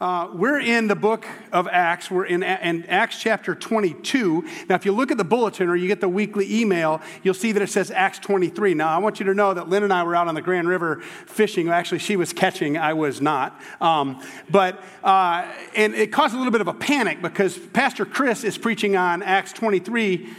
Uh, 0.00 0.30
we're 0.32 0.58
in 0.58 0.86
the 0.86 0.96
book 0.96 1.26
of 1.52 1.68
Acts. 1.68 2.10
We're 2.10 2.24
in, 2.24 2.42
in, 2.42 2.86
Acts 2.86 3.20
chapter 3.20 3.54
22. 3.54 4.48
Now, 4.66 4.74
if 4.74 4.86
you 4.86 4.92
look 4.92 5.10
at 5.10 5.18
the 5.18 5.24
bulletin 5.24 5.68
or 5.68 5.76
you 5.76 5.88
get 5.88 6.00
the 6.00 6.08
weekly 6.08 6.58
email, 6.58 7.02
you'll 7.22 7.34
see 7.34 7.52
that 7.52 7.62
it 7.62 7.66
says 7.66 7.90
Acts 7.90 8.18
23. 8.20 8.72
Now, 8.72 8.88
I 8.88 8.96
want 8.96 9.20
you 9.20 9.26
to 9.26 9.34
know 9.34 9.52
that 9.52 9.68
Lynn 9.68 9.82
and 9.82 9.92
I 9.92 10.02
were 10.04 10.16
out 10.16 10.26
on 10.26 10.34
the 10.34 10.40
Grand 10.40 10.68
River 10.68 11.02
fishing. 11.26 11.68
Actually, 11.68 11.98
she 11.98 12.16
was 12.16 12.32
catching, 12.32 12.78
I 12.78 12.94
was 12.94 13.20
not. 13.20 13.60
Um, 13.78 14.24
but, 14.48 14.82
uh, 15.04 15.46
and 15.76 15.94
it 15.94 16.12
caused 16.12 16.32
a 16.34 16.38
little 16.38 16.52
bit 16.52 16.62
of 16.62 16.68
a 16.68 16.74
panic 16.74 17.20
because 17.20 17.58
Pastor 17.58 18.06
Chris 18.06 18.42
is 18.42 18.56
preaching 18.56 18.96
on 18.96 19.22
Acts 19.22 19.52
23 19.52 20.30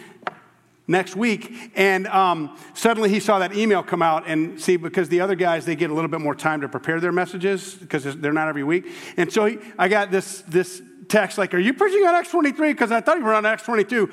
next 0.92 1.16
week. 1.16 1.72
And 1.76 2.06
um, 2.08 2.58
suddenly 2.74 3.10
he 3.10 3.20
saw 3.20 3.40
that 3.40 3.56
email 3.56 3.82
come 3.82 4.02
out 4.02 4.28
and 4.28 4.62
see, 4.62 4.78
because 4.78 5.10
the 5.10 5.22
other 5.22 5.36
guys, 5.36 5.66
they 5.66 5.76
get 5.76 5.90
a 5.90 5.94
little 5.94 6.10
bit 6.10 6.22
more 6.22 6.36
time 6.36 6.62
to 6.62 6.70
prepare 6.70 7.00
their 7.00 7.12
messages 7.12 7.74
because 7.74 8.04
they're 8.18 8.34
not 8.34 8.48
every 8.48 8.64
week. 8.64 8.88
And 9.18 9.32
so 9.32 9.46
he, 9.46 9.58
I 9.80 9.88
got 9.88 10.12
this, 10.12 10.42
this 10.48 10.82
text 11.08 11.38
like, 11.38 11.54
Are 11.54 11.60
you 11.60 11.74
preaching 11.74 12.06
on 12.06 12.14
Acts 12.14 12.30
23? 12.30 12.74
Because 12.74 12.92
I 12.92 13.02
thought 13.02 13.18
you 13.18 13.24
were 13.24 13.34
on 13.34 13.46
Acts 13.46 13.64
22 13.64 14.12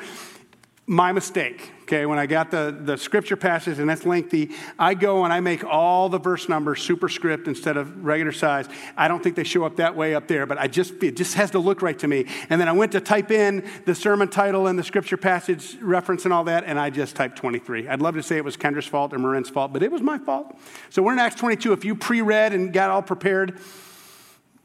my 0.88 1.12
mistake. 1.12 1.70
Okay, 1.82 2.06
when 2.06 2.18
I 2.18 2.24
got 2.24 2.50
the, 2.50 2.74
the 2.80 2.96
scripture 2.96 3.36
passage, 3.36 3.78
and 3.78 3.88
that's 3.88 4.06
lengthy, 4.06 4.50
I 4.78 4.94
go 4.94 5.24
and 5.24 5.32
I 5.32 5.40
make 5.40 5.62
all 5.62 6.08
the 6.08 6.18
verse 6.18 6.48
numbers 6.48 6.82
superscript 6.82 7.46
instead 7.46 7.76
of 7.76 8.04
regular 8.04 8.32
size. 8.32 8.66
I 8.96 9.06
don't 9.06 9.22
think 9.22 9.36
they 9.36 9.44
show 9.44 9.64
up 9.64 9.76
that 9.76 9.94
way 9.94 10.14
up 10.14 10.28
there, 10.28 10.46
but 10.46 10.56
I 10.58 10.66
just 10.66 11.02
it 11.02 11.14
just 11.14 11.34
has 11.34 11.50
to 11.52 11.58
look 11.58 11.82
right 11.82 11.98
to 11.98 12.08
me. 12.08 12.24
And 12.48 12.58
then 12.58 12.68
I 12.68 12.72
went 12.72 12.92
to 12.92 13.00
type 13.00 13.30
in 13.30 13.68
the 13.84 13.94
sermon 13.94 14.28
title 14.28 14.66
and 14.66 14.78
the 14.78 14.82
scripture 14.82 15.18
passage 15.18 15.76
reference 15.82 16.24
and 16.24 16.32
all 16.32 16.44
that, 16.44 16.64
and 16.64 16.80
I 16.80 16.88
just 16.88 17.14
typed 17.16 17.36
23. 17.36 17.86
I'd 17.86 18.00
love 18.00 18.14
to 18.14 18.22
say 18.22 18.38
it 18.38 18.44
was 18.44 18.56
Kendra's 18.56 18.86
fault 18.86 19.12
or 19.12 19.18
Marin's 19.18 19.50
fault, 19.50 19.74
but 19.74 19.82
it 19.82 19.92
was 19.92 20.00
my 20.00 20.16
fault. 20.16 20.58
So 20.88 21.02
we're 21.02 21.12
in 21.12 21.18
Acts 21.18 21.36
22. 21.36 21.74
If 21.74 21.84
you 21.84 21.96
pre-read 21.96 22.54
and 22.54 22.72
got 22.72 22.88
all 22.88 23.02
prepared, 23.02 23.60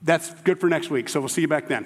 that's 0.01 0.33
good 0.43 0.59
for 0.61 0.69
next 0.69 0.89
week. 0.89 1.09
So 1.09 1.19
we'll 1.19 1.29
see 1.29 1.41
you 1.41 1.49
back 1.49 1.67
then. 1.67 1.85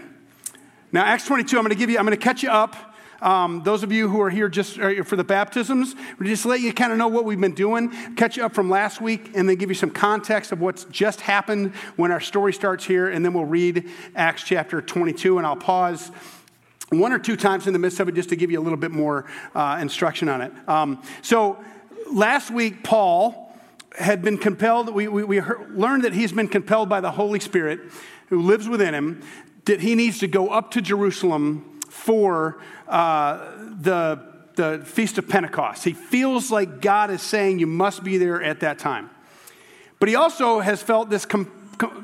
Now, 0.92 1.04
Acts 1.06 1.26
22, 1.26 1.58
I'm 1.58 1.64
going 1.64 1.74
to 1.74 1.80
give 1.80 1.90
you, 1.90 1.98
I'm 1.98 2.06
going 2.06 2.18
to 2.18 2.24
catch 2.24 2.44
you 2.44 2.50
up 2.50 2.87
um, 3.22 3.64
those 3.64 3.84
of 3.84 3.92
you 3.92 4.10
who 4.10 4.22
are 4.22 4.30
here 4.30 4.50
just 4.50 4.80
uh, 4.80 5.04
for 5.04 5.16
the 5.16 5.24
baptisms, 5.24 5.96
we 6.20 6.28
just 6.28 6.46
let 6.46 6.62
you 6.62 6.74
kind 6.74 6.92
of 6.92 6.98
know 6.98 7.08
what 7.08 7.26
we've 7.26 7.40
been 7.40 7.56
doing, 7.56 7.92
catch 8.16 8.38
you 8.38 8.46
up 8.46 8.54
from 8.54 8.70
last 8.70 9.02
week, 9.02 9.32
and 9.36 9.50
then 9.50 9.56
give 9.56 9.70
you 9.70 9.76
some 9.76 9.90
context 9.90 10.52
of 10.52 10.62
what's 10.62 10.86
just 10.86 11.22
happened 11.22 11.74
when 11.96 12.12
our 12.12 12.22
story 12.22 12.54
starts 12.54 12.86
here, 12.86 13.10
and 13.10 13.26
then 13.26 13.34
we'll 13.34 13.46
read 13.46 13.90
Acts 14.16 14.44
chapter 14.44 14.82
22, 14.82 15.38
and 15.38 15.48
I'll 15.48 15.56
pause 15.56 16.12
one 16.90 17.12
or 17.12 17.20
two 17.20 17.36
times 17.36 17.68
in 17.68 17.74
the 17.74 17.80
midst 17.80 18.00
of 18.00 18.08
it 18.08 18.16
just 18.16 18.30
to 18.30 18.36
give 18.36 18.50
you 18.50 18.60
a 18.60 18.64
little 18.64 18.78
bit 18.78 18.92
more 18.92 19.26
uh, 19.54 19.78
instruction 19.82 20.30
on 20.30 20.42
it. 20.42 20.54
Um, 20.70 21.02
so 21.22 21.64
last 22.12 22.52
week, 22.52 22.84
Paul 22.84 23.54
had 23.98 24.22
been 24.22 24.38
compelled, 24.38 24.94
we, 24.94 25.08
we, 25.08 25.24
we 25.24 25.38
heard, 25.38 25.76
learned 25.76 26.04
that 26.04 26.14
he's 26.14 26.32
been 26.32 26.48
compelled 26.48 26.88
by 26.88 27.02
the 27.02 27.12
Holy 27.12 27.40
Spirit 27.40 27.80
who 28.28 28.42
lives 28.42 28.70
within 28.70 28.94
him, 28.94 29.22
that 29.66 29.82
he 29.82 29.96
needs 29.96 30.20
to 30.20 30.28
go 30.28 30.50
up 30.50 30.72
to 30.72 30.82
Jerusalem 30.82 31.77
for 31.90 32.60
uh, 32.88 33.52
the, 33.82 34.22
the 34.56 34.82
Feast 34.86 35.18
of 35.18 35.28
Pentecost. 35.28 35.84
He 35.84 35.94
feels 35.94 36.52
like 36.52 36.82
God 36.82 37.12
is 37.12 37.22
saying 37.22 37.60
you 37.60 37.68
must 37.68 38.04
be 38.04 38.18
there 38.18 38.42
at 38.42 38.60
that 38.62 38.80
time. 38.80 39.10
But 40.00 40.10
he 40.10 40.16
also 40.16 40.60
has 40.60 40.82
felt 40.82 41.10
this, 41.10 41.26
com- 41.26 41.52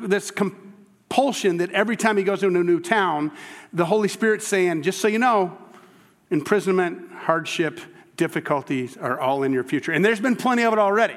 this 0.01 0.31
compulsion 0.31 1.57
that 1.57 1.71
every 1.71 1.95
time 1.95 2.17
he 2.17 2.23
goes 2.23 2.43
into 2.43 2.59
a 2.59 2.63
new 2.63 2.79
town, 2.79 3.31
the 3.71 3.85
Holy 3.85 4.07
Spirit's 4.07 4.47
saying, 4.47 4.83
just 4.83 4.99
so 4.99 5.07
you 5.07 5.19
know, 5.19 5.57
imprisonment, 6.31 7.11
hardship, 7.11 7.79
difficulties 8.17 8.97
are 8.97 9.19
all 9.19 9.43
in 9.43 9.53
your 9.53 9.63
future. 9.63 9.91
And 9.91 10.03
there's 10.03 10.19
been 10.19 10.35
plenty 10.35 10.63
of 10.63 10.73
it 10.73 10.79
already. 10.79 11.15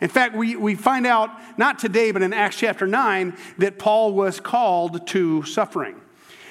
In 0.00 0.08
fact, 0.08 0.34
we, 0.36 0.56
we 0.56 0.74
find 0.74 1.06
out, 1.06 1.30
not 1.58 1.78
today, 1.78 2.10
but 2.10 2.22
in 2.22 2.32
Acts 2.32 2.56
chapter 2.56 2.86
9, 2.86 3.36
that 3.58 3.78
Paul 3.78 4.12
was 4.12 4.40
called 4.40 5.06
to 5.08 5.42
suffering. 5.44 6.00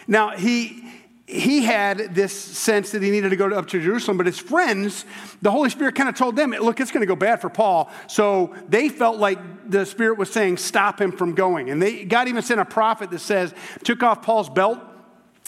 Now, 0.07 0.31
he, 0.31 0.83
he 1.27 1.63
had 1.63 2.13
this 2.13 2.33
sense 2.33 2.91
that 2.91 3.01
he 3.01 3.09
needed 3.09 3.29
to 3.29 3.35
go 3.35 3.49
up 3.49 3.67
to 3.67 3.81
Jerusalem, 3.81 4.17
but 4.17 4.27
his 4.27 4.37
friends, 4.37 5.05
the 5.41 5.50
Holy 5.50 5.72
Spirit 5.72 5.95
kind 5.95 6.07
of 6.07 6.16
told 6.16 6.35
them, 6.35 6.51
look, 6.51 6.79
it's 6.79 6.91
going 6.91 7.01
to 7.01 7.07
go 7.07 7.16
bad 7.16 7.41
for 7.41 7.50
Paul. 7.50 7.89
So 8.07 8.53
they 8.69 8.89
felt 8.89 9.17
like 9.17 9.69
the 9.69 9.85
Spirit 9.88 10.19
was 10.19 10.31
saying, 10.31 10.57
stop 10.57 11.01
him 11.01 11.11
from 11.11 11.33
going. 11.33 11.72
And 11.72 11.81
they, 11.81 12.05
God 12.05 12.27
even 12.27 12.44
sent 12.44 12.59
a 12.59 12.66
prophet 12.66 13.09
that 13.09 13.19
says, 13.19 13.55
took 13.83 14.03
off 14.03 14.22
Paul's 14.22 14.50
belt 14.50 14.79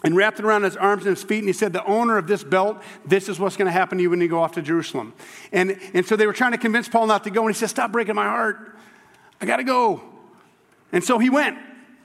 and 0.04 0.16
wrapped 0.16 0.40
it 0.40 0.46
around 0.46 0.64
his 0.64 0.76
arms 0.76 1.06
and 1.06 1.16
his 1.16 1.24
feet. 1.24 1.40
And 1.40 1.48
he 1.48 1.54
said, 1.54 1.74
the 1.74 1.86
owner 1.86 2.18
of 2.18 2.26
this 2.26 2.44
belt, 2.44 2.82
this 3.06 3.30
is 3.30 3.40
what's 3.40 3.56
going 3.56 3.68
to 3.68 3.72
happen 3.72 4.00
to 4.00 4.02
you 4.02 4.10
when 4.10 4.20
you 4.20 4.28
go 4.28 4.42
off 4.42 4.54
to 4.54 4.64
Jerusalem. 4.64 5.14
And, 5.52 5.80
and 5.94 6.04
so 6.08 6.16
they 6.16 6.26
were 6.26 6.34
trying 6.34 6.54
to 6.54 6.58
convince 6.58 6.88
Paul 6.88 7.06
not 7.06 7.24
to 7.26 7.30
go. 7.30 7.42
And 7.46 7.56
he 7.56 7.60
said, 7.60 7.70
stop 7.70 7.92
breaking 7.92 8.16
my 8.16 8.26
heart. 8.26 8.76
I 9.40 9.46
got 9.46 9.58
to 9.58 9.64
go. 9.64 10.02
And 10.92 11.04
so 11.04 11.20
he 11.20 11.30
went. 11.30 11.60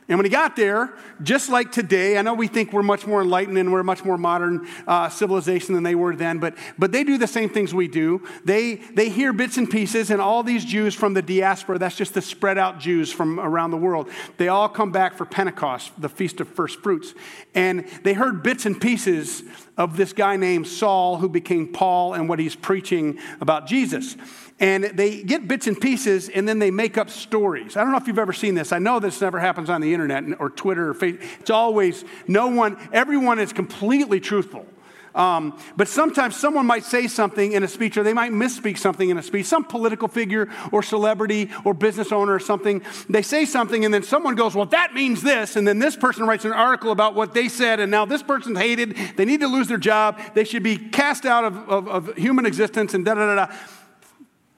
And 0.09 0.19
when 0.19 0.25
he 0.25 0.31
got 0.31 0.57
there, 0.57 0.93
just 1.23 1.49
like 1.49 1.71
today, 1.71 2.19
I 2.19 2.23
know 2.23 2.35
we 2.35 2.49
think 2.49 2.73
we're 2.73 2.83
much 2.83 3.07
more 3.07 3.23
enlightened 3.23 3.57
and 3.57 3.73
we're 3.73 3.81
a 3.81 3.85
much 3.85 4.05
more 4.05 4.19
modern 4.19 4.67
uh, 4.87 5.09
civilization 5.09 5.75
than 5.75 5.85
they 5.85 5.95
were 5.95 6.17
then, 6.17 6.39
but, 6.39 6.57
but 6.77 6.91
they 6.91 7.05
do 7.05 7.19
the 7.19 7.29
same 7.29 7.49
things 7.49 7.73
we 7.73 7.87
do. 7.87 8.27
They, 8.45 8.75
they 8.75 9.11
hear 9.11 9.33
bits 9.33 9.59
and 9.59 9.71
pieces, 9.71 10.11
and 10.11 10.21
all 10.21 10.43
these 10.43 10.65
Jews 10.65 10.95
from 10.95 11.15
the 11.15 11.23
diaspora, 11.23 11.79
that's 11.79 11.97
just 11.97 12.15
the 12.15 12.23
spread 12.23 12.59
out 12.59 12.81
Jews 12.81 13.13
from 13.13 13.39
around 13.39 13.71
the 13.71 13.77
world, 13.77 14.11
they 14.39 14.49
all 14.49 14.69
come 14.69 14.91
back 14.91 15.15
for 15.15 15.25
Pentecost, 15.25 15.93
the 16.01 16.09
Feast 16.09 16.41
of 16.41 16.49
First 16.49 16.81
Fruits. 16.81 17.15
And 17.55 17.87
they 18.03 18.15
heard 18.15 18.43
bits 18.43 18.67
and 18.67 18.81
pieces 18.81 19.45
of 19.77 19.97
this 19.97 20.13
guy 20.13 20.37
named 20.37 20.67
Saul 20.69 21.17
who 21.17 21.29
became 21.29 21.73
Paul 21.73 22.15
and 22.15 22.29
what 22.29 22.39
he's 22.39 22.55
preaching 22.57 23.19
about 23.41 23.67
Jesus 23.67 24.17
and 24.63 24.85
they 24.85 25.25
get 25.25 25.49
bits 25.49 25.67
and 25.67 25.79
pieces 25.79 26.29
and 26.29 26.49
then 26.49 26.61
they 26.61 26.71
make 26.71 26.97
up 26.97 27.11
stories. 27.11 27.77
I 27.77 27.83
don't 27.83 27.91
know 27.91 27.99
if 27.99 28.07
you've 28.07 28.19
ever 28.19 28.33
seen 28.33 28.55
this. 28.55 28.71
I 28.71 28.79
know 28.79 29.01
this 29.01 29.21
never 29.21 29.41
happens 29.41 29.69
on 29.69 29.81
the 29.81 29.93
internet 29.93 30.23
or 30.39 30.49
Twitter 30.51 30.91
or 30.91 30.95
Facebook. 30.95 31.25
It's 31.41 31.51
always 31.51 32.05
no 32.29 32.47
one, 32.47 32.77
everyone 32.93 33.41
is 33.41 33.53
completely 33.53 34.21
truthful. 34.21 34.65
Um, 35.15 35.59
but 35.77 35.89
sometimes 35.89 36.37
someone 36.37 36.67
might 36.67 36.85
say 36.85 37.07
something 37.07 37.53
in 37.53 37.63
a 37.63 37.69
speech 37.69 37.97
or 37.97 38.03
they 38.03 38.15
might 38.15 38.33
misspeak 38.33 38.79
something 38.79 39.11
in 39.11 39.19
a 39.19 39.23
speech, 39.23 39.47
some 39.47 39.65
political 39.65 40.09
figure 40.09 40.49
or 40.71 40.83
celebrity 40.83 41.51
or 41.65 41.75
business 41.75 42.13
owner 42.13 42.35
or 42.35 42.41
something. 42.41 42.83
They 43.09 43.23
say 43.23 43.45
something 43.45 43.85
and 43.85 43.93
then 43.93 44.03
someone 44.03 44.35
goes, 44.35 44.55
Well, 44.55 44.67
that 44.67 44.95
means 44.95 45.23
this. 45.23 45.57
And 45.57 45.69
then 45.69 45.79
this 45.79 45.97
person 45.97 46.27
writes 46.27 46.45
an 46.45 46.53
article 46.53 46.93
about 46.93 47.15
what 47.15 47.35
they 47.35 47.49
said 47.49 47.81
and 47.81 47.91
now 47.91 48.05
this 48.05 48.23
person's 48.23 48.59
hated. 48.59 48.97
They 49.17 49.25
need 49.25 49.41
to 49.41 49.49
lose 49.49 49.69
their 49.69 49.79
job. 49.79 50.19
They 50.35 50.45
should 50.45 50.63
be 50.63 50.77
cast 50.77 51.27
out 51.27 51.45
of, 51.45 51.69
of, 51.69 51.89
of 51.89 52.17
human 52.17 52.47
existence 52.47 52.95
and 52.95 53.05
da 53.05 53.15
da 53.15 53.35
da 53.35 53.47
da. 53.47 53.55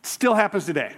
Still 0.03 0.34
happens 0.34 0.66
today. 0.66 0.94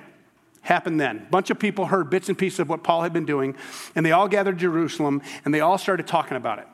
Happened 0.62 1.00
then. 1.00 1.18
A 1.18 1.30
bunch 1.30 1.50
of 1.50 1.60
people 1.60 1.86
heard 1.86 2.10
bits 2.10 2.28
and 2.28 2.36
pieces 2.36 2.58
of 2.58 2.68
what 2.68 2.82
Paul 2.82 3.02
had 3.02 3.12
been 3.12 3.24
doing, 3.24 3.54
and 3.94 4.04
they 4.04 4.10
all 4.10 4.26
gathered 4.26 4.58
Jerusalem, 4.58 5.22
and 5.44 5.54
they 5.54 5.60
all 5.60 5.78
started 5.78 6.08
talking 6.08 6.36
about 6.36 6.58
it. 6.58 6.66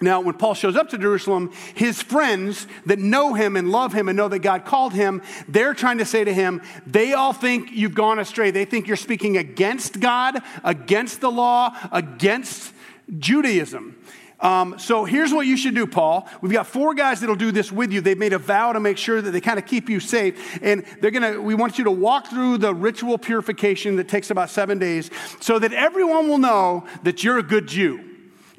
Now, 0.00 0.20
when 0.20 0.34
Paul 0.34 0.54
shows 0.54 0.76
up 0.76 0.88
to 0.90 0.98
Jerusalem, 0.98 1.52
his 1.74 2.02
friends 2.02 2.66
that 2.86 2.98
know 2.98 3.34
him 3.34 3.56
and 3.56 3.70
love 3.70 3.92
him 3.92 4.08
and 4.08 4.16
know 4.16 4.28
that 4.28 4.38
God 4.38 4.64
called 4.64 4.94
him, 4.94 5.20
they're 5.46 5.74
trying 5.74 5.98
to 5.98 6.06
say 6.06 6.24
to 6.24 6.32
him, 6.32 6.62
they 6.86 7.12
all 7.12 7.32
think 7.32 7.70
you've 7.72 7.94
gone 7.94 8.18
astray. 8.18 8.50
They 8.50 8.64
think 8.64 8.86
you're 8.86 8.96
speaking 8.96 9.36
against 9.36 10.00
God, 10.00 10.38
against 10.64 11.20
the 11.20 11.30
law, 11.30 11.76
against 11.92 12.72
Judaism. 13.18 13.96
Um, 14.40 14.78
so 14.78 15.04
here's 15.04 15.34
what 15.34 15.46
you 15.46 15.58
should 15.58 15.74
do, 15.74 15.86
Paul. 15.86 16.26
We've 16.40 16.52
got 16.52 16.66
four 16.66 16.94
guys 16.94 17.20
that'll 17.20 17.36
do 17.36 17.52
this 17.52 17.70
with 17.70 17.92
you. 17.92 18.00
They've 18.00 18.16
made 18.16 18.32
a 18.32 18.38
vow 18.38 18.72
to 18.72 18.80
make 18.80 18.96
sure 18.96 19.20
that 19.20 19.30
they 19.32 19.40
kind 19.40 19.58
of 19.58 19.66
keep 19.66 19.90
you 19.90 20.00
safe. 20.00 20.58
And 20.62 20.82
they're 21.00 21.10
to, 21.10 21.38
we 21.38 21.54
want 21.54 21.76
you 21.76 21.84
to 21.84 21.90
walk 21.90 22.28
through 22.28 22.58
the 22.58 22.74
ritual 22.74 23.18
purification 23.18 23.96
that 23.96 24.08
takes 24.08 24.30
about 24.30 24.48
seven 24.48 24.78
days 24.78 25.10
so 25.40 25.58
that 25.58 25.74
everyone 25.74 26.28
will 26.28 26.38
know 26.38 26.86
that 27.02 27.22
you're 27.22 27.38
a 27.38 27.42
good 27.42 27.66
Jew. 27.66 28.09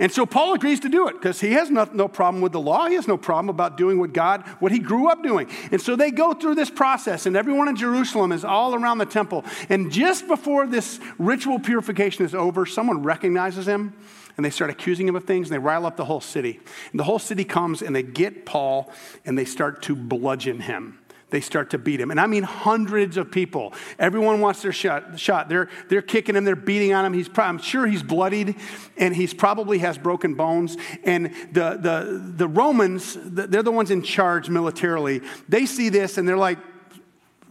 And 0.02 0.12
so 0.12 0.26
Paul 0.26 0.56
agrees 0.56 0.80
to 0.80 0.90
do 0.90 1.08
it 1.08 1.14
because 1.14 1.40
he 1.40 1.52
has 1.52 1.70
no, 1.70 1.88
no, 1.94 2.08
problem 2.08 2.42
with 2.42 2.54
the 2.54 2.60
law. 2.60 2.88
He 2.88 2.96
has 2.96 3.08
no 3.08 3.18
problem 3.18 3.50
about 3.50 3.78
doing 3.78 4.00
what 4.00 4.14
God, 4.14 4.42
what 4.60 4.72
he 4.72 4.80
grew 4.80 5.08
up 5.08 5.22
doing. 5.22 5.48
And 5.72 5.80
so 5.80 5.96
they 5.96 6.10
go 6.10 6.34
through 6.34 6.56
this 6.56 6.72
process, 6.72 7.28
and 7.28 7.38
everyone 7.38 7.68
in 7.68 7.76
Jerusalem 7.76 8.32
is 8.32 8.44
all 8.44 8.74
around 8.74 8.98
the 8.98 9.06
temple. 9.06 9.46
And 9.70 9.92
just 9.92 10.28
before 10.28 10.66
this 10.66 11.00
ritual 11.20 11.60
purification 11.60 12.26
is 12.26 12.34
over, 12.34 12.66
someone 12.66 13.04
recognizes 13.04 13.68
him 13.68 13.94
and 14.38 14.46
they 14.46 14.50
start 14.50 14.72
accusing 14.72 15.08
him 15.08 15.16
of 15.16 15.26
things 15.26 15.50
and 15.50 15.54
they 15.54 15.64
rile 15.64 15.86
up 15.86 15.98
the 15.98 16.06
whole 16.06 16.20
city. 16.20 16.60
And 16.92 17.00
the 17.00 17.04
whole 17.04 17.20
city 17.20 17.44
comes 17.44 17.84
and 17.84 17.96
they 17.96 18.02
get 18.02 18.44
Paul 18.44 18.92
and 19.24 19.38
they 19.38 19.46
start 19.46 19.84
to 19.84 19.96
bludgeon 19.96 20.62
him. 20.62 20.98
They 21.32 21.42
start 21.42 21.72
to 21.72 21.78
beat 21.78 22.00
him. 22.00 22.12
And 22.12 22.20
I 22.20 22.28
mean 22.28 22.44
hundreds 22.44 23.18
of 23.18 23.32
people. 23.32 23.74
Everyone 23.98 24.42
wants 24.42 24.62
their 24.62 24.74
shot. 24.74 25.20
shot. 25.20 25.50
They're, 25.50 25.70
they're 25.90 26.02
kicking 26.02 26.36
him, 26.36 26.44
they're 26.44 26.56
beating 26.56 26.94
on 26.94 27.06
him. 27.06 27.14
He's, 27.14 27.30
I'm 27.38 27.58
sure 27.58 27.88
he's 27.88 28.04
bloodied 28.04 28.56
and 28.98 29.16
he's 29.16 29.34
probably 29.34 29.80
has 29.80 29.98
broken 29.98 30.36
bones. 30.36 30.78
And 31.04 31.34
the, 31.52 31.78
the, 31.82 32.34
the 32.38 32.48
Romans, 32.48 33.18
they're 33.22 33.64
the 33.64 33.72
ones 33.72 33.92
in 33.92 34.04
charge 34.04 34.50
militarily. 34.50 35.22
They 35.50 35.66
see 35.66 35.90
this 35.90 36.18
and 36.18 36.28
they're 36.28 36.38
like, 36.38 36.60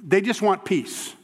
they 0.02 0.20
just 0.20 0.42
want 0.42 0.64
peace. 0.64 1.14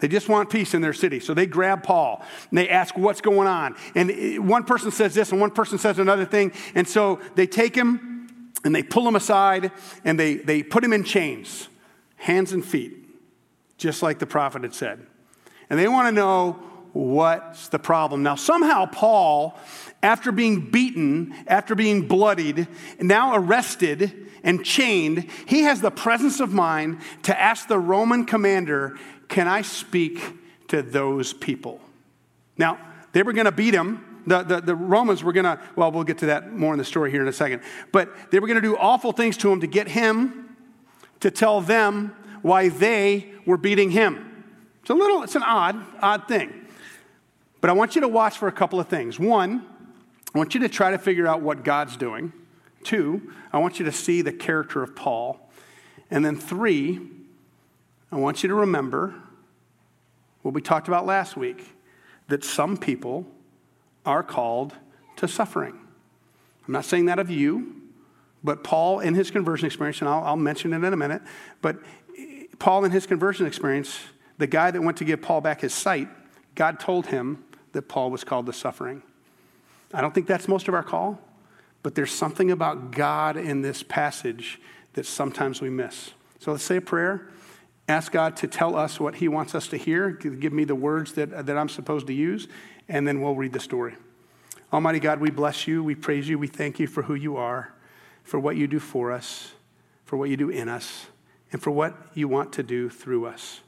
They 0.00 0.08
just 0.08 0.28
want 0.28 0.50
peace 0.50 0.74
in 0.74 0.82
their 0.82 0.92
city. 0.92 1.20
So 1.20 1.34
they 1.34 1.46
grab 1.46 1.82
Paul 1.82 2.22
and 2.50 2.58
they 2.58 2.68
ask 2.68 2.96
what's 2.96 3.20
going 3.20 3.48
on. 3.48 3.76
And 3.94 4.10
eh, 4.10 4.38
one 4.38 4.64
person 4.64 4.90
says 4.90 5.14
this 5.14 5.32
and 5.32 5.40
one 5.40 5.50
person 5.50 5.78
says 5.78 5.98
another 5.98 6.24
thing. 6.24 6.52
And 6.74 6.86
so 6.86 7.20
they 7.36 7.46
take 7.46 7.74
him 7.74 8.14
and 8.64 8.74
they 8.74 8.82
pull 8.82 9.06
him 9.06 9.16
aside 9.16 9.70
and 10.04 10.18
they, 10.18 10.36
they 10.36 10.62
put 10.62 10.82
him 10.82 10.92
in 10.92 11.04
chains, 11.04 11.68
hands 12.16 12.52
and 12.52 12.64
feet, 12.64 12.92
just 13.76 14.02
like 14.02 14.18
the 14.18 14.26
prophet 14.26 14.62
had 14.62 14.74
said. 14.74 15.06
And 15.70 15.78
they 15.78 15.88
want 15.88 16.08
to 16.08 16.12
know 16.12 16.52
what's 16.92 17.68
the 17.68 17.78
problem? 17.78 18.22
Now, 18.22 18.36
somehow, 18.36 18.86
Paul, 18.86 19.58
after 20.02 20.32
being 20.32 20.70
beaten, 20.70 21.34
after 21.46 21.74
being 21.74 22.06
bloodied, 22.06 22.68
now 23.00 23.34
arrested 23.34 24.28
and 24.42 24.64
chained, 24.64 25.28
he 25.46 25.62
has 25.62 25.80
the 25.80 25.90
presence 25.90 26.40
of 26.40 26.52
mind 26.52 27.00
to 27.24 27.38
ask 27.38 27.66
the 27.66 27.78
Roman 27.78 28.24
commander, 28.24 28.96
Can 29.28 29.48
I 29.48 29.62
speak 29.62 30.20
to 30.68 30.82
those 30.82 31.32
people? 31.32 31.80
Now, 32.56 32.78
they 33.12 33.22
were 33.22 33.32
going 33.32 33.46
to 33.46 33.52
beat 33.52 33.74
him. 33.74 34.22
The, 34.26 34.42
the, 34.42 34.60
the, 34.60 34.74
Romans 34.74 35.22
were 35.22 35.32
going 35.32 35.44
to, 35.44 35.60
well, 35.76 35.92
we'll 35.92 36.04
get 36.04 36.18
to 36.18 36.26
that 36.26 36.52
more 36.52 36.72
in 36.72 36.78
the 36.78 36.84
story 36.84 37.10
here 37.10 37.20
in 37.20 37.28
a 37.28 37.32
second. 37.32 37.62
But 37.92 38.10
they 38.30 38.38
were 38.38 38.46
going 38.46 38.60
to 38.60 38.66
do 38.66 38.76
awful 38.76 39.12
things 39.12 39.36
to 39.38 39.52
him 39.52 39.60
to 39.60 39.66
get 39.66 39.86
him 39.86 40.43
to 41.24 41.30
tell 41.30 41.62
them 41.62 42.14
why 42.42 42.68
they 42.68 43.32
were 43.46 43.56
beating 43.56 43.90
him. 43.90 44.44
It's 44.82 44.90
a 44.90 44.94
little, 44.94 45.22
it's 45.22 45.34
an 45.34 45.42
odd, 45.42 45.82
odd 46.02 46.28
thing. 46.28 46.52
But 47.62 47.70
I 47.70 47.72
want 47.72 47.94
you 47.94 48.02
to 48.02 48.08
watch 48.08 48.36
for 48.36 48.46
a 48.46 48.52
couple 48.52 48.78
of 48.78 48.88
things. 48.88 49.18
One, 49.18 49.64
I 50.34 50.38
want 50.38 50.52
you 50.52 50.60
to 50.60 50.68
try 50.68 50.90
to 50.90 50.98
figure 50.98 51.26
out 51.26 51.40
what 51.40 51.64
God's 51.64 51.96
doing. 51.96 52.30
Two, 52.82 53.32
I 53.54 53.58
want 53.58 53.78
you 53.78 53.86
to 53.86 53.92
see 53.92 54.20
the 54.20 54.34
character 54.34 54.82
of 54.82 54.94
Paul. 54.94 55.50
And 56.10 56.22
then 56.22 56.36
three, 56.36 57.00
I 58.12 58.16
want 58.16 58.42
you 58.42 58.50
to 58.50 58.54
remember 58.54 59.14
what 60.42 60.52
we 60.52 60.60
talked 60.60 60.88
about 60.88 61.06
last 61.06 61.38
week 61.38 61.64
that 62.28 62.44
some 62.44 62.76
people 62.76 63.26
are 64.04 64.22
called 64.22 64.74
to 65.16 65.26
suffering. 65.26 65.78
I'm 66.66 66.74
not 66.74 66.84
saying 66.84 67.06
that 67.06 67.18
of 67.18 67.30
you, 67.30 67.80
but 68.44 68.62
Paul, 68.62 69.00
in 69.00 69.14
his 69.14 69.30
conversion 69.30 69.66
experience, 69.66 70.00
and 70.00 70.08
I'll, 70.08 70.22
I'll 70.22 70.36
mention 70.36 70.74
it 70.74 70.76
in 70.76 70.92
a 70.92 70.96
minute, 70.96 71.22
but 71.62 71.78
eh, 72.16 72.44
Paul, 72.58 72.84
in 72.84 72.92
his 72.92 73.06
conversion 73.06 73.46
experience, 73.46 73.98
the 74.36 74.46
guy 74.46 74.70
that 74.70 74.82
went 74.82 74.98
to 74.98 75.04
give 75.04 75.22
Paul 75.22 75.40
back 75.40 75.62
his 75.62 75.72
sight, 75.72 76.08
God 76.54 76.78
told 76.78 77.06
him 77.06 77.42
that 77.72 77.88
Paul 77.88 78.10
was 78.10 78.22
called 78.22 78.46
to 78.46 78.52
suffering. 78.52 79.02
I 79.92 80.00
don't 80.00 80.14
think 80.14 80.26
that's 80.26 80.46
most 80.46 80.68
of 80.68 80.74
our 80.74 80.82
call, 80.82 81.20
but 81.82 81.94
there's 81.94 82.12
something 82.12 82.50
about 82.50 82.92
God 82.92 83.36
in 83.36 83.62
this 83.62 83.82
passage 83.82 84.60
that 84.92 85.06
sometimes 85.06 85.60
we 85.60 85.70
miss. 85.70 86.12
So 86.38 86.52
let's 86.52 86.64
say 86.64 86.76
a 86.76 86.80
prayer. 86.80 87.28
Ask 87.88 88.12
God 88.12 88.36
to 88.38 88.46
tell 88.46 88.76
us 88.76 88.98
what 88.98 89.16
He 89.16 89.28
wants 89.28 89.54
us 89.54 89.68
to 89.68 89.76
hear, 89.76 90.10
give 90.10 90.52
me 90.52 90.64
the 90.64 90.74
words 90.74 91.12
that, 91.14 91.46
that 91.46 91.56
I'm 91.56 91.68
supposed 91.68 92.06
to 92.06 92.14
use, 92.14 92.48
and 92.88 93.06
then 93.06 93.20
we'll 93.20 93.34
read 93.34 93.52
the 93.52 93.60
story. 93.60 93.94
Almighty 94.72 95.00
God, 95.00 95.20
we 95.20 95.30
bless 95.30 95.68
you, 95.68 95.84
we 95.84 95.94
praise 95.94 96.28
you, 96.28 96.38
we 96.38 96.46
thank 96.46 96.78
you 96.78 96.86
for 96.86 97.02
who 97.02 97.14
you 97.14 97.36
are, 97.36 97.73
for 98.24 98.40
what 98.40 98.56
you 98.56 98.66
do 98.66 98.80
for 98.80 99.12
us, 99.12 99.52
for 100.04 100.16
what 100.16 100.30
you 100.30 100.36
do 100.36 100.50
in 100.50 100.68
us, 100.68 101.06
and 101.52 101.62
for 101.62 101.70
what 101.70 101.94
you 102.14 102.26
want 102.26 102.52
to 102.54 102.64
do 102.64 102.90
through 102.90 103.26
us. 103.26 103.60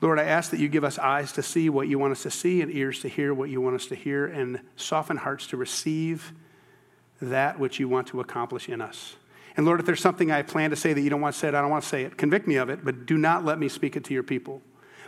Lord, 0.00 0.18
I 0.18 0.24
ask 0.24 0.50
that 0.50 0.60
you 0.60 0.68
give 0.68 0.84
us 0.84 0.98
eyes 0.98 1.32
to 1.32 1.42
see 1.42 1.68
what 1.68 1.88
you 1.88 1.98
want 1.98 2.12
us 2.12 2.22
to 2.22 2.30
see 2.30 2.60
and 2.60 2.72
ears 2.72 3.00
to 3.00 3.08
hear 3.08 3.32
what 3.32 3.50
you 3.50 3.60
want 3.60 3.76
us 3.76 3.86
to 3.86 3.94
hear 3.94 4.26
and 4.26 4.60
soften 4.76 5.16
hearts 5.16 5.46
to 5.48 5.56
receive 5.56 6.32
that 7.20 7.58
which 7.58 7.78
you 7.78 7.88
want 7.88 8.08
to 8.08 8.20
accomplish 8.20 8.68
in 8.68 8.80
us. 8.80 9.14
And 9.56 9.64
Lord, 9.64 9.80
if 9.80 9.86
there's 9.86 10.00
something 10.00 10.30
I 10.30 10.42
plan 10.42 10.70
to 10.70 10.76
say 10.76 10.92
that 10.92 11.00
you 11.00 11.10
don't 11.10 11.20
want 11.20 11.34
said, 11.34 11.54
I 11.54 11.60
don't 11.60 11.70
want 11.70 11.84
to 11.84 11.88
say 11.88 12.02
it. 12.02 12.16
Convict 12.16 12.48
me 12.48 12.56
of 12.56 12.68
it, 12.68 12.84
but 12.84 13.06
do 13.06 13.16
not 13.16 13.44
let 13.44 13.58
me 13.58 13.68
speak 13.68 13.96
it 13.96 14.04
to 14.04 14.14
your 14.14 14.22
people. 14.22 14.60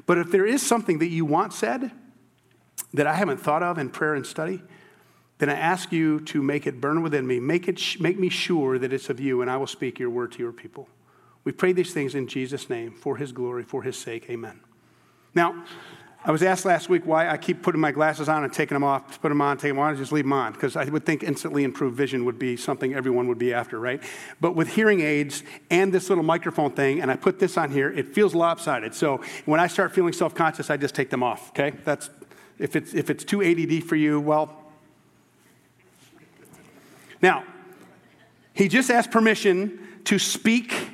But 0.06 0.19
if 0.19 0.31
there 0.31 0.46
is 0.46 0.62
something 0.62 0.99
that 1.00 1.08
you 1.08 1.25
want 1.25 1.52
said 1.52 1.90
that 2.93 3.06
I 3.06 3.14
haven't 3.14 3.38
thought 3.38 3.62
of 3.62 3.78
in 3.78 3.90
prayer 3.90 4.14
and 4.14 4.25
study, 4.25 4.62
then 5.38 5.48
I 5.48 5.54
ask 5.54 5.92
you 5.92 6.20
to 6.20 6.42
make 6.42 6.66
it 6.66 6.81
burn 6.81 7.02
within 7.02 7.26
me. 7.26 7.40
Make, 7.40 7.69
it, 7.69 8.00
make 8.00 8.19
me 8.19 8.28
sure 8.28 8.78
that 8.78 8.92
it's 8.92 9.10
of 9.10 9.19
you, 9.19 9.42
and 9.42 9.50
I 9.50 9.56
will 9.56 9.66
speak 9.66 9.98
your 9.98 10.10
word 10.10 10.32
to 10.32 10.38
your 10.38 10.52
people. 10.52 10.88
We 11.42 11.52
pray 11.52 11.72
these 11.72 11.92
things 11.92 12.14
in 12.14 12.28
Jesus' 12.28 12.70
name, 12.70 12.92
for 12.92 13.16
his 13.16 13.32
glory, 13.32 13.64
for 13.64 13.82
his 13.82 13.96
sake. 13.96 14.26
Amen. 14.31 14.60
Now, 15.34 15.64
I 16.26 16.31
was 16.31 16.42
asked 16.42 16.64
last 16.64 16.88
week 16.88 17.04
why 17.04 17.28
I 17.28 17.36
keep 17.36 17.62
putting 17.62 17.82
my 17.82 17.92
glasses 17.92 18.31
on 18.31 18.44
and 18.44 18.52
taking 18.52 18.76
them 18.76 18.84
off, 18.84 19.20
put 19.20 19.28
them 19.28 19.42
on, 19.42 19.58
take 19.58 19.75
them 19.75 19.78
and 19.78 19.98
just 19.98 20.10
leave 20.10 20.25
them 20.25 20.32
on, 20.32 20.52
because 20.54 20.75
I 20.75 20.84
would 20.84 21.04
think 21.04 21.22
instantly 21.22 21.64
improved 21.64 21.96
vision 21.96 22.25
would 22.25 22.38
be 22.38 22.56
something 22.56 22.94
everyone 22.94 23.28
would 23.28 23.38
be 23.38 23.52
after, 23.52 23.78
right? 23.78 24.02
But 24.40 24.56
with 24.56 24.69
hearing 24.69 25.02
aids 25.02 25.42
and 25.69 25.92
this 25.92 26.08
little 26.08 26.25
microphone 26.25 26.70
thing, 26.70 27.02
and 27.02 27.10
I 27.10 27.16
put 27.16 27.40
this 27.40 27.58
on 27.58 27.70
here, 27.70 27.92
it 27.92 28.14
feels 28.14 28.34
lopsided. 28.34 28.94
So 28.94 29.20
when 29.44 29.60
I 29.60 29.66
start 29.66 29.94
feeling 29.94 30.14
self 30.14 30.34
conscious, 30.34 30.70
I 30.70 30.78
just 30.78 30.94
take 30.94 31.10
them 31.10 31.22
off, 31.22 31.50
okay? 31.50 31.76
That's, 31.84 32.08
if 32.58 32.75
it's, 32.75 32.94
if 32.94 33.10
it's 33.10 33.25
too 33.25 33.42
ADD 33.42 33.84
for 33.84 33.96
you, 33.96 34.20
well. 34.20 34.60
Now, 37.24 37.42
he 38.52 38.68
just 38.68 38.90
asked 38.90 39.10
permission 39.10 39.78
to 40.04 40.18
speak 40.18 40.90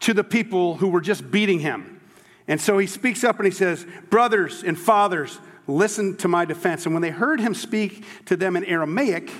to 0.00 0.12
the 0.12 0.22
people 0.22 0.74
who 0.74 0.88
were 0.88 1.00
just 1.00 1.30
beating 1.30 1.60
him. 1.60 1.98
And 2.46 2.60
so 2.60 2.76
he 2.76 2.86
speaks 2.86 3.24
up 3.24 3.38
and 3.38 3.46
he 3.46 3.50
says, 3.50 3.86
Brothers 4.10 4.62
and 4.62 4.78
fathers, 4.78 5.38
listen 5.66 6.18
to 6.18 6.28
my 6.28 6.44
defense. 6.44 6.84
And 6.84 6.94
when 6.94 7.00
they 7.00 7.08
heard 7.08 7.40
him 7.40 7.54
speak 7.54 8.04
to 8.26 8.36
them 8.36 8.54
in 8.54 8.66
Aramaic, 8.66 9.30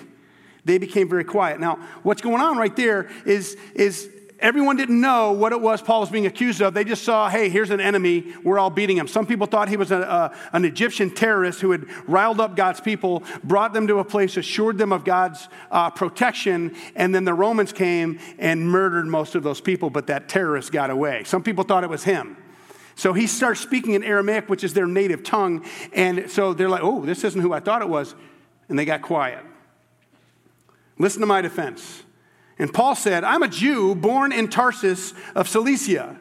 they 0.65 0.79
became 0.79 1.07
very 1.07 1.25
quiet. 1.25 1.61
Now, 1.61 1.75
what's 2.03 2.23
going 2.23 2.41
on 2.41 2.57
right 2.57 2.75
there 2.75 3.11
is, 3.27 3.59
is 3.75 4.09
everyone 4.43 4.77
didn't 4.77 5.01
know 5.01 5.33
what 5.33 5.53
it 5.53 5.61
was 5.61 5.81
Paul 5.81 6.01
was 6.01 6.11
being 6.11 6.27
accused 6.27 6.61
of. 6.61 6.75
They 6.75 6.85
just 6.85 7.05
saw, 7.05 7.29
hey, 7.29 7.49
here's 7.49 7.71
an 7.71 7.81
enemy. 7.81 8.35
We're 8.43 8.59
all 8.59 8.69
beating 8.69 8.99
him. 8.99 9.09
Some 9.09 9.25
people 9.25 9.47
thought 9.47 9.69
he 9.69 9.77
was 9.77 9.91
a, 9.91 10.37
an 10.53 10.65
Egyptian 10.65 11.11
terrorist 11.11 11.61
who 11.61 11.71
had 11.71 11.87
riled 12.09 12.41
up 12.41 12.57
God's 12.57 12.81
people, 12.81 13.23
brought 13.45 13.73
them 13.73 13.87
to 13.87 14.01
a 14.01 14.05
place, 14.05 14.37
assured 14.37 14.77
them 14.77 14.93
of 14.93 15.05
God's 15.05 15.49
uh, 15.71 15.89
protection, 15.91 16.75
and 16.97 17.15
then 17.15 17.25
the 17.25 17.33
Romans 17.35 17.73
came 17.73 18.19
and 18.39 18.69
murdered 18.69 19.07
most 19.07 19.35
of 19.35 19.43
those 19.43 19.61
people, 19.61 19.89
but 19.89 20.09
that 20.09 20.29
terrorist 20.29 20.73
got 20.73 20.91
away. 20.91 21.23
Some 21.25 21.43
people 21.43 21.65
thought 21.65 21.85
it 21.85 21.91
was 21.91 22.05
him. 22.05 22.37
So 22.95 23.13
he 23.13 23.27
starts 23.27 23.61
speaking 23.61 23.95
in 23.95 24.03
Aramaic, 24.03 24.49
which 24.49 24.65
is 24.65 24.75
their 24.75 24.87
native 24.87 25.23
tongue. 25.23 25.65
And 25.93 26.31
so 26.31 26.53
they're 26.53 26.69
like, 26.69 26.83
oh, 26.83 27.05
this 27.05 27.25
isn't 27.25 27.41
who 27.41 27.53
I 27.53 27.61
thought 27.61 27.81
it 27.81 27.89
was. 27.89 28.15
And 28.69 28.79
they 28.79 28.85
got 28.85 29.03
quiet. 29.03 29.45
Listen 30.99 31.21
to 31.21 31.27
my 31.27 31.41
defense. 31.41 32.03
And 32.63 32.73
Paul 32.73 32.95
said, 32.95 33.25
I'm 33.25 33.43
a 33.43 33.49
Jew 33.49 33.97
born 33.97 34.31
in 34.31 34.47
Tarsus 34.47 35.15
of 35.35 35.49
Cilicia, 35.49 36.17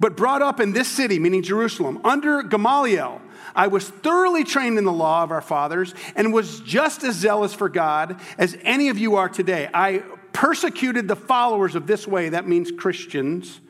but 0.00 0.16
brought 0.16 0.40
up 0.40 0.60
in 0.60 0.72
this 0.72 0.88
city, 0.88 1.18
meaning 1.18 1.42
Jerusalem, 1.42 2.00
under 2.04 2.42
Gamaliel. 2.42 3.20
I 3.54 3.66
was 3.66 3.86
thoroughly 3.86 4.44
trained 4.44 4.78
in 4.78 4.84
the 4.84 4.92
law 4.92 5.22
of 5.22 5.30
our 5.30 5.42
fathers 5.42 5.92
and 6.16 6.32
was 6.32 6.60
just 6.60 7.04
as 7.04 7.16
zealous 7.16 7.52
for 7.52 7.68
God 7.68 8.18
as 8.38 8.56
any 8.62 8.88
of 8.88 8.96
you 8.96 9.16
are 9.16 9.28
today. 9.28 9.68
I 9.74 9.98
persecuted 10.32 11.06
the 11.06 11.16
followers 11.16 11.74
of 11.74 11.86
this 11.86 12.08
way, 12.08 12.30
that 12.30 12.48
means 12.48 12.70
Christians 12.70 13.60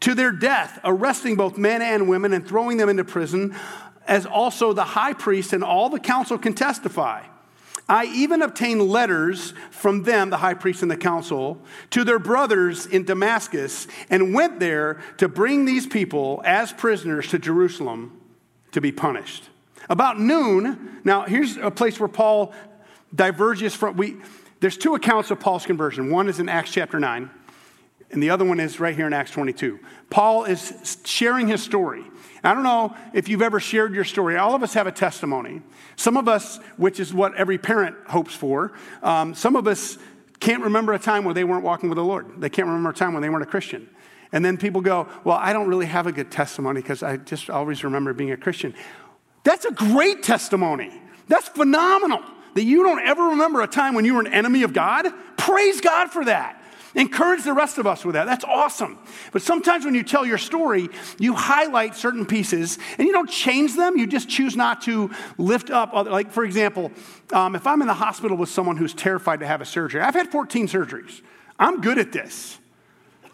to 0.00 0.14
their 0.14 0.32
death, 0.32 0.78
arresting 0.84 1.36
both 1.36 1.56
men 1.56 1.80
and 1.80 2.10
women 2.10 2.34
and 2.34 2.46
throwing 2.46 2.76
them 2.76 2.90
into 2.90 3.04
prison, 3.04 3.56
as 4.06 4.26
also 4.26 4.74
the 4.74 4.84
high 4.84 5.14
priest 5.14 5.54
and 5.54 5.64
all 5.64 5.88
the 5.88 5.98
council 5.98 6.36
can 6.36 6.52
testify. 6.52 7.24
I 7.88 8.06
even 8.06 8.42
obtained 8.42 8.82
letters 8.82 9.54
from 9.70 10.02
them, 10.02 10.30
the 10.30 10.38
high 10.38 10.54
priest 10.54 10.82
and 10.82 10.90
the 10.90 10.96
council, 10.96 11.58
to 11.90 12.02
their 12.02 12.18
brothers 12.18 12.86
in 12.86 13.04
Damascus, 13.04 13.86
and 14.10 14.34
went 14.34 14.58
there 14.58 15.00
to 15.18 15.28
bring 15.28 15.64
these 15.64 15.86
people 15.86 16.42
as 16.44 16.72
prisoners 16.72 17.28
to 17.28 17.38
Jerusalem 17.38 18.20
to 18.72 18.80
be 18.80 18.90
punished. 18.90 19.44
About 19.88 20.18
noon, 20.18 21.00
now 21.04 21.22
here's 21.22 21.56
a 21.58 21.70
place 21.70 22.00
where 22.00 22.08
Paul 22.08 22.52
diverges 23.14 23.74
from. 23.74 23.96
We, 23.96 24.16
there's 24.58 24.76
two 24.76 24.96
accounts 24.96 25.30
of 25.30 25.38
Paul's 25.38 25.64
conversion. 25.64 26.10
One 26.10 26.28
is 26.28 26.40
in 26.40 26.48
Acts 26.48 26.72
chapter 26.72 26.98
9, 26.98 27.30
and 28.10 28.22
the 28.22 28.30
other 28.30 28.44
one 28.44 28.58
is 28.58 28.80
right 28.80 28.96
here 28.96 29.06
in 29.06 29.12
Acts 29.12 29.30
22. 29.30 29.78
Paul 30.10 30.44
is 30.44 30.98
sharing 31.04 31.46
his 31.46 31.62
story. 31.62 32.04
I 32.46 32.54
don't 32.54 32.62
know 32.62 32.94
if 33.12 33.28
you've 33.28 33.42
ever 33.42 33.58
shared 33.58 33.92
your 33.92 34.04
story. 34.04 34.36
All 34.36 34.54
of 34.54 34.62
us 34.62 34.74
have 34.74 34.86
a 34.86 34.92
testimony. 34.92 35.62
Some 35.96 36.16
of 36.16 36.28
us, 36.28 36.58
which 36.76 37.00
is 37.00 37.12
what 37.12 37.34
every 37.34 37.58
parent 37.58 37.96
hopes 38.06 38.34
for, 38.34 38.72
um, 39.02 39.34
some 39.34 39.56
of 39.56 39.66
us 39.66 39.98
can't 40.38 40.62
remember 40.62 40.92
a 40.92 40.98
time 40.98 41.24
where 41.24 41.34
they 41.34 41.42
weren't 41.42 41.64
walking 41.64 41.88
with 41.88 41.96
the 41.96 42.04
Lord. 42.04 42.40
They 42.40 42.48
can't 42.48 42.68
remember 42.68 42.90
a 42.90 42.94
time 42.94 43.14
when 43.14 43.22
they 43.22 43.28
weren't 43.28 43.42
a 43.42 43.50
Christian. 43.50 43.88
And 44.30 44.44
then 44.44 44.58
people 44.58 44.80
go, 44.80 45.08
Well, 45.24 45.36
I 45.36 45.52
don't 45.52 45.66
really 45.66 45.86
have 45.86 46.06
a 46.06 46.12
good 46.12 46.30
testimony 46.30 46.82
because 46.82 47.02
I 47.02 47.16
just 47.16 47.50
always 47.50 47.82
remember 47.82 48.12
being 48.12 48.30
a 48.30 48.36
Christian. 48.36 48.74
That's 49.42 49.64
a 49.64 49.72
great 49.72 50.22
testimony. 50.22 50.92
That's 51.26 51.48
phenomenal 51.48 52.22
that 52.54 52.64
you 52.64 52.84
don't 52.84 53.00
ever 53.00 53.22
remember 53.30 53.62
a 53.62 53.66
time 53.66 53.94
when 53.94 54.04
you 54.04 54.14
were 54.14 54.20
an 54.20 54.32
enemy 54.32 54.62
of 54.62 54.72
God. 54.72 55.06
Praise 55.36 55.80
God 55.80 56.10
for 56.10 56.24
that. 56.24 56.62
Encourage 56.96 57.44
the 57.44 57.52
rest 57.52 57.76
of 57.76 57.86
us 57.86 58.06
with 58.06 58.14
that. 58.14 58.24
That's 58.24 58.44
awesome. 58.44 58.98
But 59.30 59.42
sometimes 59.42 59.84
when 59.84 59.94
you 59.94 60.02
tell 60.02 60.24
your 60.24 60.38
story, 60.38 60.88
you 61.18 61.34
highlight 61.34 61.94
certain 61.94 62.24
pieces 62.24 62.78
and 62.96 63.06
you 63.06 63.12
don't 63.12 63.28
change 63.28 63.76
them. 63.76 63.98
You 63.98 64.06
just 64.06 64.30
choose 64.30 64.56
not 64.56 64.80
to 64.82 65.10
lift 65.36 65.68
up. 65.68 65.90
Other, 65.92 66.10
like, 66.10 66.32
for 66.32 66.42
example, 66.42 66.90
um, 67.32 67.54
if 67.54 67.66
I'm 67.66 67.82
in 67.82 67.86
the 67.86 67.94
hospital 67.94 68.34
with 68.34 68.48
someone 68.48 68.78
who's 68.78 68.94
terrified 68.94 69.40
to 69.40 69.46
have 69.46 69.60
a 69.60 69.66
surgery, 69.66 70.00
I've 70.00 70.14
had 70.14 70.28
14 70.28 70.68
surgeries. 70.68 71.20
I'm 71.58 71.82
good 71.82 71.98
at 71.98 72.12
this. 72.12 72.58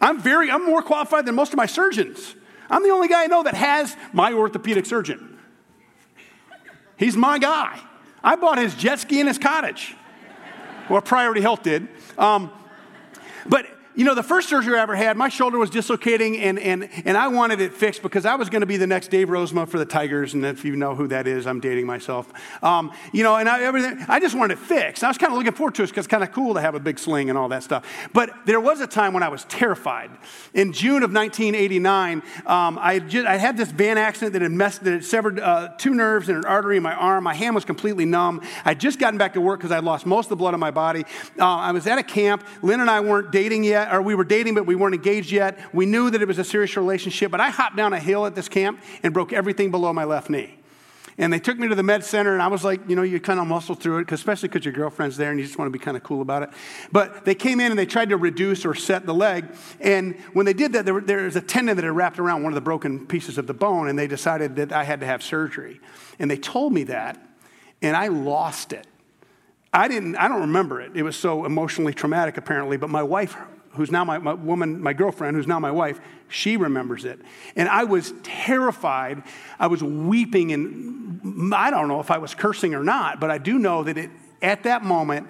I'm 0.00 0.21
very, 0.21 0.50
I'm 0.50 0.66
more 0.66 0.83
qualified 0.83 1.25
than 1.25 1.37
most 1.37 1.52
of 1.52 1.57
my 1.57 1.66
surgeons. 1.66 2.35
I'm 2.69 2.83
the 2.83 2.90
only 2.90 3.07
guy 3.07 3.23
I 3.23 3.26
know 3.28 3.45
that 3.45 3.54
has 3.54 3.97
my 4.12 4.33
orthopedic 4.33 4.87
surgeon. 4.87 5.38
He's 6.97 7.16
my 7.16 7.38
guy. 7.38 7.78
I 8.25 8.35
bought 8.35 8.59
his 8.59 8.75
jet 8.75 8.99
ski 8.99 9.21
in 9.21 9.28
his 9.28 9.38
cottage. 9.38 9.95
Well, 10.90 11.00
Priority 11.00 11.42
Health 11.42 11.62
did. 11.62 11.87
Um, 12.19 12.50
but 13.46 13.66
you 13.94 14.04
know, 14.04 14.14
the 14.14 14.22
first 14.22 14.49
surgery 14.49 14.78
I 14.78 14.82
ever 14.82 14.94
had, 14.94 15.16
my 15.16 15.28
shoulder 15.28 15.58
was 15.58 15.68
dislocating, 15.68 16.38
and, 16.38 16.58
and, 16.58 16.88
and 17.04 17.16
I 17.16 17.28
wanted 17.28 17.61
it 17.61 17.75
fixed 17.75 18.02
because 18.02 18.25
I 18.25 18.37
was 18.37 18.49
going 18.49 18.62
to 18.62 18.66
be 18.66 18.78
the 18.78 18.87
next 18.87 19.08
Dave 19.08 19.28
Rozema 19.28 19.68
for 19.68 19.78
the 19.78 19.84
Tigers. 19.84 20.32
And 20.32 20.44
if 20.46 20.64
you 20.64 20.76
know 20.76 20.94
who 20.94 21.08
that 21.08 21.26
is, 21.26 21.46
I'm 21.46 21.61
dating 21.61 21.87
myself. 21.87 22.32
Um, 22.62 22.92
you 23.12 23.22
know, 23.22 23.37
and 23.37 23.49
I, 23.49 23.62
everything, 23.62 24.02
I 24.08 24.18
just 24.18 24.34
wanted 24.34 24.54
it 24.54 24.61
fixed. 24.61 25.04
I 25.04 25.08
was 25.08 25.18
kind 25.18 25.30
of 25.30 25.38
looking 25.38 25.52
forward 25.52 25.75
to 25.75 25.82
it 25.82 25.88
because 25.88 26.06
it's 26.06 26.11
kind 26.11 26.22
of 26.22 26.32
cool 26.32 26.54
to 26.54 26.61
have 26.61 26.75
a 26.75 26.80
big 26.80 26.99
sling 26.99 27.28
and 27.28 27.38
all 27.38 27.49
that 27.49 27.62
stuff. 27.62 27.87
But 28.14 28.30
there 28.46 28.61
was 28.61 28.80
a 28.80 28.87
time 28.87 29.12
when 29.12 29.22
I 29.22 29.28
was 29.28 29.44
terrified. 29.44 30.11
In 30.54 30.72
June 30.72 31.02
of 31.02 31.12
1989, 31.12 32.22
um, 32.46 32.78
I, 32.80 32.99
just, 32.99 33.26
I 33.26 33.37
had 33.37 33.58
this 33.58 33.70
van 33.70 33.99
accident 33.99 34.32
that 34.32 34.42
had 34.42 34.52
messed, 34.52 34.84
that 34.84 34.92
had 34.92 35.04
severed 35.04 35.38
uh, 35.38 35.68
two 35.76 35.94
nerves 35.94 36.30
and 36.30 36.38
an 36.38 36.44
artery 36.46 36.78
in 36.78 36.82
my 36.82 36.94
arm. 36.94 37.25
My 37.25 37.34
hand 37.34 37.54
was 37.54 37.66
completely 37.66 38.06
numb. 38.06 38.40
I'd 38.64 38.80
just 38.80 38.99
gotten 38.99 39.18
back 39.18 39.34
to 39.34 39.40
work 39.40 39.61
because 39.61 39.72
I 39.72 39.80
lost 39.80 40.06
most 40.06 40.26
of 40.26 40.30
the 40.30 40.37
blood 40.37 40.54
in 40.54 40.61
my 40.61 40.70
body. 40.70 41.04
Uh, 41.38 41.44
I 41.44 41.72
was 41.72 41.87
at 41.87 41.99
a 41.99 42.02
camp. 42.02 42.46
Lynn 42.62 42.80
and 42.80 42.90
I 42.90 43.00
weren't 43.00 43.30
dating 43.30 43.64
yet 43.64 43.82
yet, 43.85 43.95
or 43.95 44.03
we 44.03 44.15
were 44.15 44.25
dating, 44.25 44.55
but 44.55 44.67
we 44.67 44.75
weren't 44.75 44.95
engaged 44.95 45.31
yet. 45.31 45.59
We 45.75 45.87
knew 45.87 46.11
that 46.11 46.23
it 46.23 46.29
was 46.29 46.39
a 46.39 46.45
serious 46.45 46.77
relationship, 46.77 47.31
but 47.31 47.41
I 47.41 47.51
hopped 47.51 47.77
down 47.77 47.93
a 47.93 48.01
hill 48.01 48.27
at 48.27 48.35
this 48.35 48.49
camp 48.49 48.83
and 49.03 49.12
broke 49.12 49.33
everything 49.33 49.71
below 49.71 49.93
my 49.93 50.05
left 50.05 50.31
knee. 50.31 50.59
And 51.19 51.31
they 51.31 51.39
took 51.39 51.59
me 51.59 51.69
to 51.69 51.75
the 51.75 51.83
med 51.83 52.05
center, 52.05 52.33
and 52.33 52.41
I 52.41 52.47
was 52.47 52.65
like, 52.65 52.89
you 52.89 52.97
know, 52.97 53.03
you 53.03 53.21
kind 53.21 53.39
of 53.39 53.47
muscle 53.47 53.75
through 53.75 53.99
it, 53.99 54.12
especially 54.12 54.49
because 54.49 54.65
your 54.65 54.73
girlfriend's 54.73 55.19
there 55.19 55.31
and 55.31 55.39
you 55.39 55.45
just 55.45 55.59
want 55.59 55.71
to 55.71 55.79
be 55.79 55.83
kind 55.83 55.97
of 55.97 56.03
cool 56.03 56.23
about 56.23 56.43
it. 56.43 56.51
But 56.91 57.27
they 57.27 57.35
came 57.35 57.61
in 57.61 57.71
and 57.71 57.79
they 57.79 57.87
tried 57.87 58.09
to 58.09 58.17
reduce 58.17 58.65
or 58.65 58.75
set 58.75 59.05
the 59.05 59.12
leg. 59.12 59.47
And 59.79 60.19
when 60.33 60.47
they 60.47 60.55
did 60.55 60.73
that, 60.73 60.87
there, 60.87 61.01
there 61.01 61.25
was 61.25 61.37
a 61.37 61.43
tendon 61.43 61.77
that 61.77 61.85
had 61.85 61.95
wrapped 61.95 62.19
around 62.19 62.43
one 62.43 62.53
of 62.53 62.55
the 62.55 62.62
broken 62.62 63.07
pieces 63.07 63.37
of 63.37 63.47
the 63.47 63.55
bone, 63.55 63.89
and 63.89 63.99
they 63.99 64.07
decided 64.07 64.57
that 64.57 64.73
I 64.73 64.85
had 64.85 65.01
to 65.01 65.07
have 65.07 65.23
surgery. 65.23 65.81
And 66.19 66.31
they 66.31 66.39
told 66.39 66.73
me 66.73 66.85
that, 66.85 67.23
and 67.83 67.95
I 67.95 68.09
lost 68.09 68.73
it. 68.73 68.87
I 69.75 69.89
didn't, 69.89 70.17
I 70.17 70.29
don't 70.29 70.43
remember 70.43 70.81
it. 70.81 70.93
It 70.95 71.03
was 71.03 71.17
so 71.17 71.45
emotionally 71.45 71.95
traumatic, 71.95 72.37
apparently, 72.37 72.77
but 72.77 72.91
my 72.91 73.03
wife 73.03 73.37
who's 73.75 73.91
now 73.91 74.05
my, 74.05 74.19
my, 74.19 74.35
woman, 74.35 74.81
my 74.81 74.93
girlfriend, 74.93 75.37
who's 75.37 75.47
now 75.47 75.59
my 75.59 75.71
wife, 75.71 76.00
she 76.29 76.57
remembers 76.57 77.05
it. 77.05 77.21
And 77.57 77.69
I 77.69 77.85
was 77.85 78.12
terrified. 78.23 79.23
I 79.59 79.67
was 79.67 79.83
weeping, 79.83 80.52
and 80.52 81.55
I 81.55 81.71
don't 81.71 81.88
know 81.88 82.00
if 82.00 82.11
I 82.11 82.19
was 82.19 82.35
cursing 82.35 82.75
or 82.75 82.85
not, 82.85 83.21
but 83.21 83.31
I 83.31 83.38
do 83.38 83.59
know 83.59 83.83
that 83.85 83.99
it, 83.99 84.11
at 84.41 84.64
that 84.64 84.83
moment, 84.83 85.29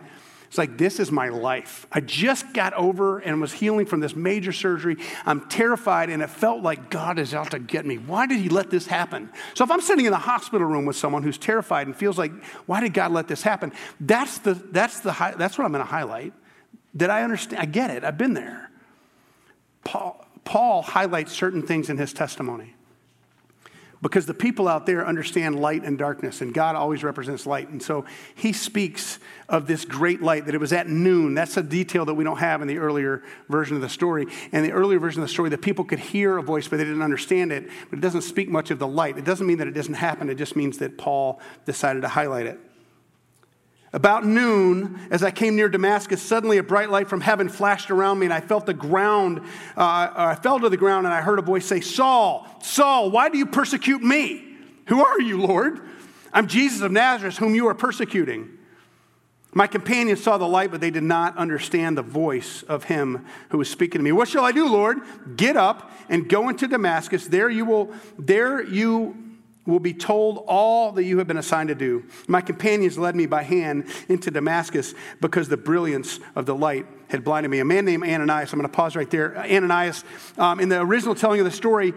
it's 0.52 0.58
like, 0.58 0.76
this 0.76 1.00
is 1.00 1.10
my 1.10 1.30
life. 1.30 1.86
I 1.90 2.00
just 2.00 2.52
got 2.52 2.74
over 2.74 3.20
and 3.20 3.40
was 3.40 3.54
healing 3.54 3.86
from 3.86 4.00
this 4.00 4.14
major 4.14 4.52
surgery. 4.52 4.98
I'm 5.24 5.48
terrified, 5.48 6.10
and 6.10 6.22
it 6.22 6.28
felt 6.28 6.62
like 6.62 6.90
God 6.90 7.18
is 7.18 7.32
out 7.32 7.52
to 7.52 7.58
get 7.58 7.86
me. 7.86 7.96
Why 7.96 8.26
did 8.26 8.38
He 8.38 8.50
let 8.50 8.68
this 8.68 8.86
happen? 8.86 9.30
So, 9.54 9.64
if 9.64 9.70
I'm 9.70 9.80
sitting 9.80 10.04
in 10.04 10.10
the 10.10 10.18
hospital 10.18 10.66
room 10.66 10.84
with 10.84 10.96
someone 10.96 11.22
who's 11.22 11.38
terrified 11.38 11.86
and 11.86 11.96
feels 11.96 12.18
like, 12.18 12.32
why 12.66 12.80
did 12.80 12.92
God 12.92 13.12
let 13.12 13.28
this 13.28 13.40
happen? 13.40 13.72
That's, 13.98 14.40
the, 14.40 14.52
that's, 14.52 15.00
the, 15.00 15.12
that's 15.38 15.56
what 15.56 15.64
I'm 15.64 15.72
going 15.72 15.84
to 15.84 15.90
highlight. 15.90 16.34
Did 16.96 17.10
I 17.10 17.22
understand? 17.22 17.62
I 17.62 17.66
get 17.66 17.90
it. 17.90 18.04
I've 18.04 18.18
been 18.18 18.34
there. 18.34 18.70
Paul, 19.84 20.24
Paul 20.44 20.82
highlights 20.82 21.32
certain 21.32 21.62
things 21.62 21.88
in 21.88 21.98
his 21.98 22.12
testimony 22.12 22.74
because 24.02 24.26
the 24.26 24.34
people 24.34 24.66
out 24.66 24.84
there 24.84 25.06
understand 25.06 25.60
light 25.60 25.84
and 25.84 25.96
darkness, 25.96 26.40
and 26.40 26.52
God 26.52 26.74
always 26.74 27.04
represents 27.04 27.46
light. 27.46 27.68
And 27.68 27.80
so 27.80 28.04
he 28.34 28.52
speaks 28.52 29.20
of 29.48 29.68
this 29.68 29.84
great 29.84 30.20
light 30.20 30.46
that 30.46 30.56
it 30.56 30.60
was 30.60 30.72
at 30.72 30.88
noon. 30.88 31.34
That's 31.34 31.56
a 31.56 31.62
detail 31.62 32.04
that 32.06 32.14
we 32.14 32.24
don't 32.24 32.38
have 32.38 32.62
in 32.62 32.68
the 32.68 32.78
earlier 32.78 33.22
version 33.48 33.76
of 33.76 33.82
the 33.82 33.88
story. 33.88 34.26
And 34.50 34.64
the 34.64 34.72
earlier 34.72 34.98
version 34.98 35.22
of 35.22 35.28
the 35.28 35.32
story, 35.32 35.50
that 35.50 35.62
people 35.62 35.84
could 35.84 36.00
hear 36.00 36.36
a 36.36 36.42
voice, 36.42 36.66
but 36.66 36.78
they 36.78 36.84
didn't 36.84 37.02
understand 37.02 37.52
it. 37.52 37.68
But 37.90 38.00
it 38.00 38.02
doesn't 38.02 38.22
speak 38.22 38.48
much 38.48 38.72
of 38.72 38.80
the 38.80 38.88
light. 38.88 39.18
It 39.18 39.24
doesn't 39.24 39.46
mean 39.46 39.58
that 39.58 39.68
it 39.68 39.74
doesn't 39.74 39.94
happen, 39.94 40.28
it 40.28 40.34
just 40.34 40.56
means 40.56 40.78
that 40.78 40.98
Paul 40.98 41.40
decided 41.64 42.02
to 42.02 42.08
highlight 42.08 42.46
it. 42.46 42.58
About 43.94 44.24
noon, 44.24 44.98
as 45.10 45.22
I 45.22 45.30
came 45.30 45.54
near 45.54 45.68
Damascus, 45.68 46.22
suddenly 46.22 46.56
a 46.56 46.62
bright 46.62 46.88
light 46.88 47.08
from 47.08 47.20
heaven 47.20 47.50
flashed 47.50 47.90
around 47.90 48.18
me, 48.18 48.26
and 48.26 48.32
I 48.32 48.40
felt 48.40 48.64
the 48.64 48.72
ground, 48.72 49.40
uh, 49.76 50.10
I 50.14 50.34
fell 50.34 50.58
to 50.60 50.70
the 50.70 50.78
ground, 50.78 51.06
and 51.06 51.14
I 51.14 51.20
heard 51.20 51.38
a 51.38 51.42
voice 51.42 51.66
say, 51.66 51.82
Saul, 51.82 52.46
Saul, 52.62 53.10
why 53.10 53.28
do 53.28 53.36
you 53.36 53.44
persecute 53.44 54.02
me? 54.02 54.44
Who 54.86 55.04
are 55.04 55.20
you, 55.20 55.42
Lord? 55.42 55.80
I'm 56.32 56.46
Jesus 56.46 56.80
of 56.80 56.90
Nazareth, 56.90 57.36
whom 57.36 57.54
you 57.54 57.66
are 57.68 57.74
persecuting. 57.74 58.58
My 59.54 59.66
companions 59.66 60.22
saw 60.22 60.38
the 60.38 60.48
light, 60.48 60.70
but 60.70 60.80
they 60.80 60.90
did 60.90 61.02
not 61.02 61.36
understand 61.36 61.98
the 61.98 62.02
voice 62.02 62.62
of 62.62 62.84
him 62.84 63.26
who 63.50 63.58
was 63.58 63.68
speaking 63.68 63.98
to 63.98 64.02
me. 64.02 64.10
What 64.10 64.28
shall 64.28 64.46
I 64.46 64.52
do, 64.52 64.66
Lord? 64.66 65.00
Get 65.36 65.58
up 65.58 65.90
and 66.08 66.26
go 66.26 66.48
into 66.48 66.66
Damascus. 66.66 67.26
There 67.26 67.50
you 67.50 67.66
will, 67.66 67.92
there 68.18 68.62
you 68.62 69.21
will 69.66 69.80
be 69.80 69.94
told 69.94 70.44
all 70.46 70.92
that 70.92 71.04
you 71.04 71.18
have 71.18 71.26
been 71.26 71.36
assigned 71.36 71.68
to 71.68 71.74
do. 71.74 72.04
My 72.26 72.40
companions 72.40 72.98
led 72.98 73.14
me 73.14 73.26
by 73.26 73.42
hand 73.42 73.86
into 74.08 74.30
Damascus 74.30 74.94
because 75.20 75.48
the 75.48 75.56
brilliance 75.56 76.18
of 76.34 76.46
the 76.46 76.54
light 76.54 76.86
had 77.08 77.22
blinded 77.22 77.50
me. 77.50 77.60
A 77.60 77.64
man 77.64 77.84
named 77.84 78.02
Ananias, 78.02 78.52
I'm 78.52 78.58
going 78.58 78.68
to 78.68 78.74
pause 78.74 78.96
right 78.96 79.10
there. 79.10 79.36
Ananias, 79.38 80.04
um, 80.36 80.58
in 80.58 80.68
the 80.68 80.80
original 80.80 81.14
telling 81.14 81.40
of 81.40 81.44
the 81.44 81.52
story, 81.52 81.94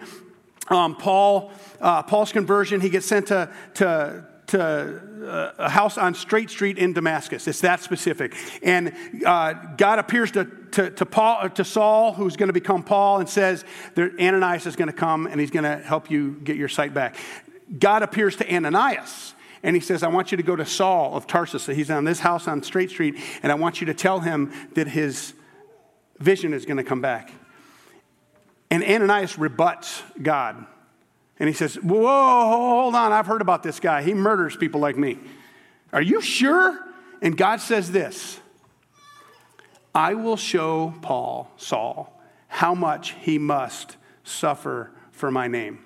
um, 0.68 0.96
Paul, 0.96 1.52
uh, 1.80 2.04
Paul's 2.04 2.32
conversion, 2.32 2.82
he 2.82 2.90
gets 2.90 3.06
sent 3.06 3.28
to, 3.28 3.52
to, 3.76 4.28
to 4.48 5.02
uh, 5.28 5.54
a 5.58 5.70
house 5.70 5.98
on 5.98 6.14
Straight 6.14 6.50
Street 6.50 6.78
in 6.78 6.94
Damascus. 6.94 7.48
It's 7.48 7.62
that 7.62 7.82
specific. 7.82 8.36
And 8.62 8.94
uh, 9.26 9.54
God 9.78 10.00
appears 10.00 10.32
to, 10.32 10.46
to, 10.72 10.90
to, 10.92 11.06
Paul, 11.06 11.50
to 11.50 11.64
Saul, 11.64 12.14
who's 12.14 12.36
going 12.36 12.48
to 12.50 12.54
become 12.54 12.84
Paul, 12.84 13.20
and 13.20 13.30
says, 13.30 13.64
Ananias 13.98 14.66
is 14.66 14.76
going 14.76 14.88
to 14.88 14.94
come 14.94 15.28
and 15.28 15.40
he's 15.40 15.52
going 15.52 15.64
to 15.64 15.78
help 15.78 16.12
you 16.12 16.40
get 16.44 16.58
your 16.58 16.70
sight 16.70 16.94
back. 16.94 17.16
God 17.80 18.04
appears 18.04 18.36
to 18.38 18.54
Ananias 18.54 19.34
and 19.66 19.76
he 19.76 19.80
says, 19.80 20.04
I 20.04 20.10
want 20.10 20.32
you 20.32 20.38
to 20.38 20.44
go 20.44 20.56
to 20.56 20.66
Saul 20.66 21.16
of 21.16 21.26
Tarsus. 21.26 21.66
He's 21.66 21.90
on 21.90 22.04
this 22.04 22.20
house 22.20 22.48
on 22.48 22.62
Straight 22.62 22.92
Street, 22.92 23.16
and 23.42 23.52
I 23.52 23.56
want 23.56 23.82
you 23.82 23.88
to 23.88 23.96
tell 23.96 24.20
him 24.20 24.54
that 24.76 24.88
his 24.88 25.34
vision 26.20 26.54
is 26.54 26.68
going 26.68 26.78
to 26.78 26.84
come 26.84 27.02
back. 27.02 27.32
And 28.70 28.84
Ananias 28.84 29.40
rebuts 29.40 30.04
God. 30.22 30.68
And 31.40 31.50
he 31.50 31.54
says, 31.54 31.76
Whoa, 31.76 32.48
hold 32.48 32.94
on, 32.94 33.12
I've 33.12 33.26
heard 33.26 33.42
about 33.42 33.64
this 33.64 33.80
guy. 33.80 34.04
He 34.04 34.14
murders 34.14 34.56
people 34.56 34.80
like 34.80 34.98
me. 34.98 35.18
Are 35.92 36.02
you 36.02 36.22
sure? 36.22 36.80
And 37.22 37.36
God 37.36 37.60
says 37.60 37.92
this 37.92 38.40
I 39.96 40.14
will 40.14 40.38
show 40.38 40.94
Paul, 41.02 41.50
Saul, 41.58 42.22
how 42.48 42.76
much 42.76 43.16
he 43.22 43.40
must 43.40 43.98
suffer 44.24 44.92
for 45.12 45.32
my 45.32 45.48
name. 45.48 45.80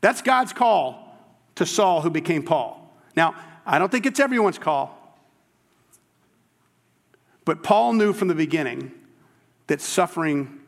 That's 0.00 0.22
God's 0.22 0.52
call 0.52 1.05
to 1.56 1.66
Saul, 1.66 2.02
who 2.02 2.10
became 2.10 2.42
Paul. 2.42 2.94
Now, 3.16 3.34
I 3.66 3.78
don't 3.78 3.90
think 3.90 4.06
it's 4.06 4.20
everyone's 4.20 4.58
call, 4.58 4.96
but 7.44 7.62
Paul 7.62 7.94
knew 7.94 8.12
from 8.12 8.28
the 8.28 8.34
beginning 8.34 8.92
that 9.66 9.80
suffering 9.80 10.60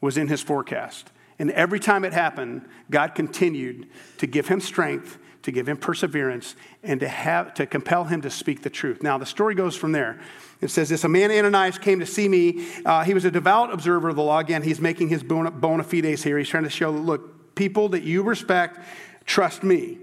was 0.00 0.16
in 0.16 0.28
his 0.28 0.42
forecast. 0.42 1.10
And 1.38 1.50
every 1.52 1.80
time 1.80 2.04
it 2.04 2.12
happened, 2.12 2.66
God 2.90 3.14
continued 3.14 3.88
to 4.18 4.26
give 4.26 4.48
him 4.48 4.60
strength, 4.60 5.18
to 5.42 5.50
give 5.50 5.68
him 5.68 5.76
perseverance, 5.76 6.54
and 6.82 7.00
to, 7.00 7.08
have, 7.08 7.54
to 7.54 7.66
compel 7.66 8.04
him 8.04 8.20
to 8.22 8.30
speak 8.30 8.62
the 8.62 8.70
truth. 8.70 9.02
Now, 9.02 9.16
the 9.18 9.26
story 9.26 9.54
goes 9.54 9.74
from 9.76 9.92
there. 9.92 10.20
It 10.60 10.68
says 10.68 10.88
this 10.88 11.04
A 11.04 11.08
man, 11.08 11.30
Ananias, 11.30 11.78
came 11.78 12.00
to 12.00 12.06
see 12.06 12.28
me. 12.28 12.66
Uh, 12.84 13.04
he 13.04 13.14
was 13.14 13.24
a 13.24 13.30
devout 13.30 13.72
observer 13.72 14.08
of 14.08 14.16
the 14.16 14.22
law. 14.22 14.38
Again, 14.38 14.62
he's 14.62 14.80
making 14.80 15.08
his 15.08 15.22
bona 15.22 15.84
fides 15.84 16.22
here. 16.22 16.36
He's 16.36 16.48
trying 16.48 16.64
to 16.64 16.70
show, 16.70 16.90
look, 16.90 17.54
people 17.54 17.90
that 17.90 18.02
you 18.02 18.22
respect, 18.22 18.78
trust 19.24 19.62
me 19.62 19.98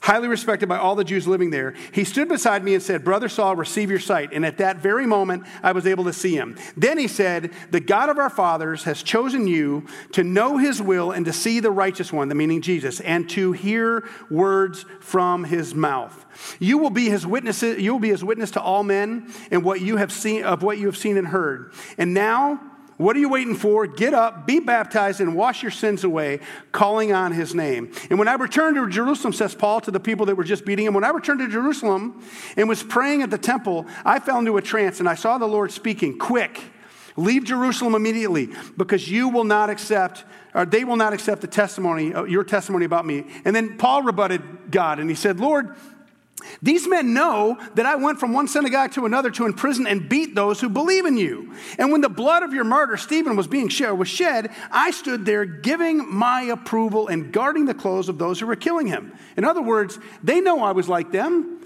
highly 0.00 0.28
respected 0.28 0.68
by 0.68 0.78
all 0.78 0.94
the 0.94 1.04
Jews 1.04 1.26
living 1.26 1.50
there, 1.50 1.74
he 1.92 2.04
stood 2.04 2.28
beside 2.28 2.64
me 2.64 2.74
and 2.74 2.82
said, 2.82 3.04
Brother 3.04 3.28
Saul, 3.28 3.56
receive 3.56 3.90
your 3.90 3.98
sight. 3.98 4.30
And 4.32 4.44
at 4.44 4.58
that 4.58 4.78
very 4.78 5.06
moment, 5.06 5.44
I 5.62 5.72
was 5.72 5.86
able 5.86 6.04
to 6.04 6.12
see 6.12 6.34
him. 6.34 6.56
Then 6.76 6.98
he 6.98 7.08
said, 7.08 7.52
The 7.70 7.80
God 7.80 8.08
of 8.08 8.18
our 8.18 8.30
fathers 8.30 8.84
has 8.84 9.02
chosen 9.02 9.46
you 9.46 9.86
to 10.12 10.24
know 10.24 10.58
his 10.58 10.80
will 10.80 11.12
and 11.12 11.24
to 11.26 11.32
see 11.32 11.60
the 11.60 11.70
righteous 11.70 12.12
one, 12.12 12.28
the 12.28 12.34
meaning 12.34 12.62
Jesus, 12.62 13.00
and 13.00 13.28
to 13.30 13.52
hear 13.52 14.08
words 14.30 14.84
from 15.00 15.44
his 15.44 15.74
mouth. 15.74 16.24
You 16.58 16.78
will 16.78 16.90
be 16.90 17.08
his 17.08 17.26
witnesses, 17.26 17.80
you 17.80 17.92
will 17.92 18.00
be 18.00 18.10
his 18.10 18.24
witness 18.24 18.52
to 18.52 18.60
all 18.60 18.82
men 18.82 19.32
and 19.50 19.64
what 19.64 19.80
you 19.80 19.96
have 19.96 20.12
seen 20.12 20.44
of 20.44 20.62
what 20.62 20.78
you 20.78 20.86
have 20.86 20.96
seen 20.96 21.16
and 21.16 21.26
heard. 21.26 21.72
And 21.96 22.14
now 22.14 22.60
what 22.98 23.14
are 23.14 23.20
you 23.20 23.28
waiting 23.28 23.54
for? 23.54 23.86
Get 23.86 24.12
up, 24.12 24.46
be 24.46 24.58
baptized, 24.58 25.20
and 25.20 25.36
wash 25.36 25.62
your 25.62 25.70
sins 25.70 26.02
away, 26.02 26.40
calling 26.72 27.12
on 27.12 27.32
his 27.32 27.54
name. 27.54 27.92
And 28.10 28.18
when 28.18 28.26
I 28.26 28.34
returned 28.34 28.76
to 28.76 28.88
Jerusalem, 28.88 29.32
says 29.32 29.54
Paul 29.54 29.80
to 29.82 29.92
the 29.92 30.00
people 30.00 30.26
that 30.26 30.34
were 30.34 30.44
just 30.44 30.64
beating 30.64 30.86
him, 30.86 30.94
when 30.94 31.04
I 31.04 31.10
returned 31.10 31.38
to 31.38 31.48
Jerusalem 31.48 32.20
and 32.56 32.68
was 32.68 32.82
praying 32.82 33.22
at 33.22 33.30
the 33.30 33.38
temple, 33.38 33.86
I 34.04 34.18
fell 34.18 34.40
into 34.40 34.56
a 34.56 34.62
trance 34.62 34.98
and 34.98 35.08
I 35.08 35.14
saw 35.14 35.38
the 35.38 35.46
Lord 35.46 35.70
speaking, 35.70 36.18
Quick, 36.18 36.60
leave 37.16 37.44
Jerusalem 37.44 37.94
immediately, 37.94 38.50
because 38.76 39.08
you 39.08 39.28
will 39.28 39.44
not 39.44 39.70
accept, 39.70 40.24
or 40.52 40.66
they 40.66 40.82
will 40.82 40.96
not 40.96 41.12
accept 41.12 41.40
the 41.40 41.46
testimony, 41.46 42.12
uh, 42.12 42.24
your 42.24 42.42
testimony 42.42 42.84
about 42.84 43.06
me. 43.06 43.24
And 43.44 43.54
then 43.54 43.78
Paul 43.78 44.02
rebutted 44.02 44.72
God 44.72 44.98
and 44.98 45.08
he 45.08 45.14
said, 45.14 45.38
Lord, 45.38 45.76
these 46.62 46.88
men 46.88 47.14
know 47.14 47.58
that 47.74 47.86
I 47.86 47.96
went 47.96 48.20
from 48.20 48.32
one 48.32 48.48
synagogue 48.48 48.92
to 48.92 49.06
another 49.06 49.30
to 49.32 49.46
imprison 49.46 49.86
and 49.86 50.08
beat 50.08 50.34
those 50.34 50.60
who 50.60 50.68
believe 50.68 51.04
in 51.06 51.16
you. 51.16 51.54
And 51.78 51.92
when 51.92 52.00
the 52.00 52.08
blood 52.08 52.42
of 52.42 52.52
your 52.52 52.64
martyr 52.64 52.96
Stephen 52.96 53.36
was 53.36 53.46
being 53.46 53.68
shed, 53.68 53.92
was 53.92 54.08
shed, 54.08 54.50
I 54.70 54.90
stood 54.90 55.24
there 55.24 55.44
giving 55.44 56.12
my 56.12 56.42
approval 56.42 57.08
and 57.08 57.32
guarding 57.32 57.66
the 57.66 57.74
clothes 57.74 58.08
of 58.08 58.18
those 58.18 58.40
who 58.40 58.46
were 58.46 58.56
killing 58.56 58.86
him. 58.86 59.12
In 59.36 59.44
other 59.44 59.62
words, 59.62 59.98
they 60.22 60.40
know 60.40 60.62
I 60.62 60.72
was 60.72 60.88
like 60.88 61.12
them, 61.12 61.58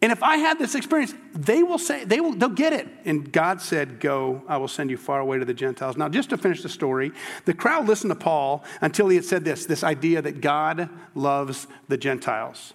And 0.00 0.12
if 0.12 0.22
I 0.22 0.36
had 0.36 0.58
this 0.58 0.76
experience, 0.76 1.12
they 1.34 1.62
will 1.64 1.78
say, 1.78 2.04
they 2.04 2.20
will, 2.20 2.32
they'll 2.32 2.48
get 2.48 2.72
it. 2.72 2.86
And 3.04 3.32
God 3.32 3.60
said, 3.60 3.98
Go, 3.98 4.42
I 4.46 4.56
will 4.56 4.68
send 4.68 4.90
you 4.90 4.96
far 4.96 5.18
away 5.18 5.38
to 5.38 5.44
the 5.44 5.54
Gentiles. 5.54 5.96
Now, 5.96 6.08
just 6.08 6.30
to 6.30 6.38
finish 6.38 6.62
the 6.62 6.68
story, 6.68 7.10
the 7.46 7.54
crowd 7.54 7.88
listened 7.88 8.12
to 8.12 8.14
Paul 8.14 8.64
until 8.80 9.08
he 9.08 9.16
had 9.16 9.24
said 9.24 9.44
this 9.44 9.66
this 9.66 9.82
idea 9.82 10.22
that 10.22 10.40
God 10.40 10.88
loves 11.14 11.66
the 11.88 11.96
Gentiles. 11.96 12.74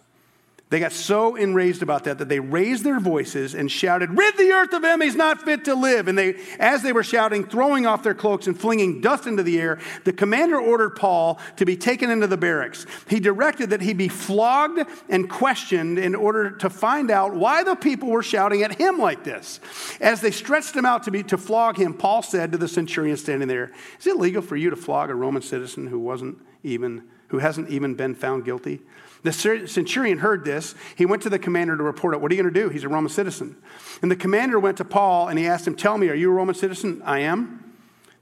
They 0.73 0.79
got 0.79 0.91
so 0.91 1.35
enraged 1.35 1.83
about 1.83 2.05
that 2.05 2.17
that 2.17 2.29
they 2.29 2.39
raised 2.39 2.83
their 2.83 2.99
voices 2.99 3.53
and 3.53 3.71
shouted, 3.71 4.17
Rid 4.17 4.35
the 4.37 4.51
earth 4.53 4.73
of 4.73 4.83
him, 4.83 5.01
he's 5.01 5.15
not 5.15 5.43
fit 5.43 5.65
to 5.65 5.75
live. 5.75 6.07
And 6.07 6.17
they, 6.17 6.33
as 6.57 6.81
they 6.81 6.91
were 6.91 7.03
shouting, 7.03 7.43
throwing 7.43 7.85
off 7.85 8.01
their 8.01 8.15
cloaks 8.15 8.47
and 8.47 8.59
flinging 8.59 8.99
dust 8.99 9.27
into 9.27 9.43
the 9.43 9.61
air, 9.61 9.77
the 10.03 10.11
commander 10.11 10.57
ordered 10.57 10.95
Paul 10.95 11.39
to 11.57 11.65
be 11.65 11.77
taken 11.77 12.09
into 12.09 12.25
the 12.25 12.37
barracks. 12.37 12.87
He 13.07 13.19
directed 13.19 13.69
that 13.69 13.81
he 13.81 13.93
be 13.93 14.07
flogged 14.07 14.79
and 15.09 15.29
questioned 15.29 15.99
in 15.99 16.15
order 16.15 16.49
to 16.49 16.71
find 16.71 17.11
out 17.11 17.35
why 17.35 17.61
the 17.61 17.75
people 17.75 18.09
were 18.09 18.23
shouting 18.23 18.63
at 18.63 18.73
him 18.73 18.97
like 18.97 19.23
this. 19.23 19.59
As 20.01 20.21
they 20.21 20.31
stretched 20.31 20.75
him 20.75 20.87
out 20.87 21.03
to, 21.03 21.11
be, 21.11 21.21
to 21.21 21.37
flog 21.37 21.77
him, 21.77 21.93
Paul 21.93 22.23
said 22.23 22.51
to 22.51 22.57
the 22.57 22.67
centurion 22.67 23.17
standing 23.17 23.47
there, 23.47 23.71
Is 23.99 24.07
it 24.07 24.17
legal 24.17 24.41
for 24.41 24.55
you 24.55 24.71
to 24.71 24.75
flog 24.75 25.11
a 25.11 25.15
Roman 25.15 25.43
citizen 25.43 25.85
who 25.85 25.99
wasn't 25.99 26.39
even, 26.63 27.03
who 27.33 27.39
hasn't 27.39 27.67
even 27.67 27.95
been 27.95 28.13
found 28.13 28.45
guilty? 28.45 28.79
The 29.23 29.33
centurion 29.33 30.19
heard 30.19 30.45
this. 30.45 30.75
He 30.95 31.07
went 31.07 31.23
to 31.23 31.29
the 31.31 31.39
commander 31.39 31.75
to 31.75 31.81
report 31.81 32.13
it. 32.13 32.21
What 32.21 32.31
are 32.31 32.35
you 32.35 32.43
going 32.43 32.53
to 32.53 32.61
do? 32.61 32.69
He's 32.69 32.83
a 32.83 32.89
Roman 32.89 33.09
citizen. 33.09 33.55
And 34.03 34.11
the 34.11 34.15
commander 34.15 34.59
went 34.59 34.77
to 34.77 34.85
Paul 34.85 35.29
and 35.29 35.39
he 35.39 35.47
asked 35.47 35.65
him, 35.65 35.73
Tell 35.73 35.97
me, 35.97 36.09
are 36.09 36.13
you 36.13 36.29
a 36.29 36.33
Roman 36.33 36.53
citizen? 36.53 37.01
I 37.03 37.21
am. 37.21 37.73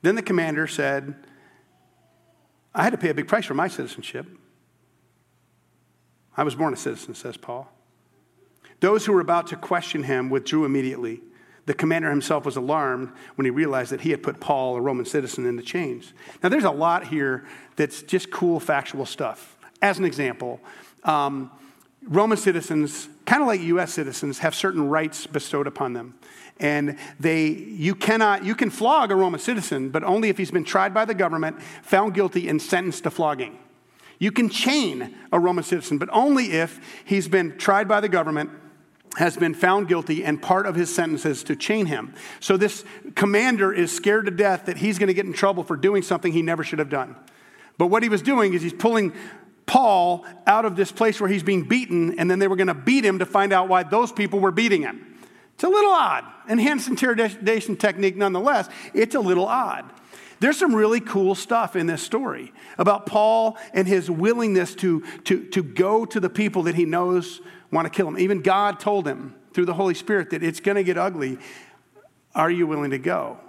Then 0.02 0.16
the 0.16 0.22
commander 0.22 0.66
said, 0.66 1.14
I 2.74 2.84
had 2.84 2.92
to 2.92 2.98
pay 2.98 3.10
a 3.10 3.14
big 3.14 3.28
price 3.28 3.44
for 3.44 3.54
my 3.54 3.68
citizenship. 3.68 4.28
I 6.38 6.44
was 6.44 6.56
born 6.56 6.72
a 6.72 6.78
citizen, 6.78 7.14
says 7.14 7.36
Paul. 7.36 7.70
Those 8.80 9.06
who 9.06 9.12
were 9.12 9.20
about 9.20 9.48
to 9.48 9.58
question 9.58 10.04
him 10.04 10.30
withdrew 10.30 10.64
immediately. 10.64 11.20
The 11.72 11.78
commander 11.78 12.10
himself 12.10 12.44
was 12.44 12.58
alarmed 12.58 13.14
when 13.36 13.46
he 13.46 13.50
realized 13.50 13.94
that 13.94 14.02
he 14.02 14.12
had 14.12 14.22
put 14.22 14.42
Paul, 14.42 14.76
a 14.76 14.82
Roman 14.82 15.06
citizen, 15.06 15.46
into 15.46 15.64
chains. 15.64 16.12
Now, 16.44 16.50
there's 16.50 16.66
a 16.66 16.70
lot 16.70 17.08
here 17.08 17.46
that's 17.78 18.02
just 18.02 18.30
cool, 18.30 18.60
factual 18.60 19.06
stuff. 19.06 19.56
As 19.82 19.98
an 19.98 20.04
example, 20.04 20.60
um, 21.06 21.50
Roman 22.04 22.38
citizens, 22.38 23.08
kind 23.26 23.42
of 23.42 23.48
like 23.48 23.62
US 23.62 23.94
citizens, 23.94 24.40
have 24.40 24.54
certain 24.54 24.90
rights 24.90 25.26
bestowed 25.26 25.66
upon 25.66 25.94
them. 25.94 26.16
And 26.60 26.98
they, 27.22 27.48
you 27.48 27.96
cannot, 27.96 28.44
you 28.44 28.54
can 28.54 28.70
flog 28.70 29.10
a 29.10 29.16
Roman 29.16 29.40
citizen, 29.40 29.92
but 29.92 30.04
only 30.04 30.28
if 30.28 30.38
he's 30.38 30.52
been 30.52 30.66
tried 30.66 30.94
by 30.94 31.06
the 31.06 31.14
government, 31.14 31.62
found 31.84 32.14
guilty, 32.14 32.50
and 32.50 32.62
sentenced 32.62 33.04
to 33.04 33.12
flogging. 33.12 33.58
You 34.20 34.34
can 34.34 34.50
chain 34.50 35.16
a 35.32 35.40
Roman 35.40 35.64
citizen, 35.64 36.00
but 36.00 36.10
only 36.12 36.52
if 36.52 36.82
he's 37.06 37.30
been 37.30 37.58
tried 37.58 37.88
by 37.88 38.02
the 38.02 38.10
government, 38.10 38.50
has 39.18 39.36
been 39.36 39.54
found 39.54 39.88
guilty, 39.88 40.24
and 40.24 40.42
part 40.42 40.66
of 40.66 40.76
his 40.76 40.94
sentence 40.94 41.26
is 41.26 41.44
to 41.44 41.56
chain 41.56 41.86
him. 41.86 42.14
So 42.40 42.56
this 42.56 42.86
commander 43.16 43.74
is 43.74 43.92
scared 43.92 44.26
to 44.26 44.32
death 44.32 44.66
that 44.66 44.78
he's 44.78 44.98
going 44.98 45.08
to 45.08 45.14
get 45.14 45.26
in 45.26 45.34
trouble 45.34 45.64
for 45.64 45.76
doing 45.76 46.02
something 46.02 46.32
he 46.32 46.42
never 46.42 46.64
should 46.64 46.80
have 46.80 46.90
done. 46.90 47.16
But 47.78 47.88
what 47.88 48.04
he 48.04 48.10
was 48.10 48.22
doing 48.22 48.54
is 48.54 48.62
he's 48.62 48.74
pulling 48.74 49.14
Paul 49.66 50.26
out 50.48 50.66
of 50.66 50.76
this 50.76 50.92
place 50.92 51.20
where 51.20 51.30
he's 51.30 51.44
being 51.44 51.64
beaten, 51.64 52.20
and 52.20 52.32
then 52.32 52.40
they 52.40 52.48
were 52.48 52.56
going 52.56 52.68
to 52.68 52.74
beat 52.74 53.06
him 53.06 53.20
to 53.20 53.26
find 53.26 53.52
out 53.52 53.68
why 53.68 53.84
those 53.84 54.12
people 54.12 54.40
were 54.40 54.52
beating 54.52 54.82
him. 54.82 55.18
It's 55.56 55.64
a 55.64 55.70
little 55.70 55.92
odd. 55.92 56.26
Enhanced 56.50 56.88
interrogation 56.88 57.76
technique, 57.76 58.16
nonetheless, 58.16 58.70
it's 58.94 59.16
a 59.16 59.20
little 59.20 59.46
odd. 59.46 59.86
There's 60.40 60.58
some 60.58 60.74
really 60.74 61.00
cool 61.00 61.36
stuff 61.36 61.76
in 61.76 61.86
this 61.86 62.02
story 62.02 62.52
about 62.80 63.06
Paul 63.06 63.58
and 63.74 63.88
his 63.88 64.10
willingness 64.10 64.74
to, 64.76 65.02
to, 65.26 65.46
to 65.50 65.62
go 65.62 66.04
to 66.04 66.20
the 66.20 66.32
people 66.32 66.64
that 66.64 66.74
he 66.74 66.86
knows 66.86 67.42
want 67.72 67.86
to 67.86 67.90
kill 67.90 68.08
him. 68.08 68.18
Even 68.20 68.42
God 68.42 68.80
told 68.80 69.08
him 69.08 69.36
through 69.54 69.66
the 69.66 69.74
Holy 69.74 69.94
Spirit 69.94 70.30
that 70.32 70.44
it's 70.44 70.60
going 70.60 70.76
to 70.76 70.84
get 70.84 70.98
ugly. 70.98 71.38
Are 72.36 72.52
you 72.52 72.68
willing 72.68 72.92
to 72.92 73.00
go? 73.00 73.40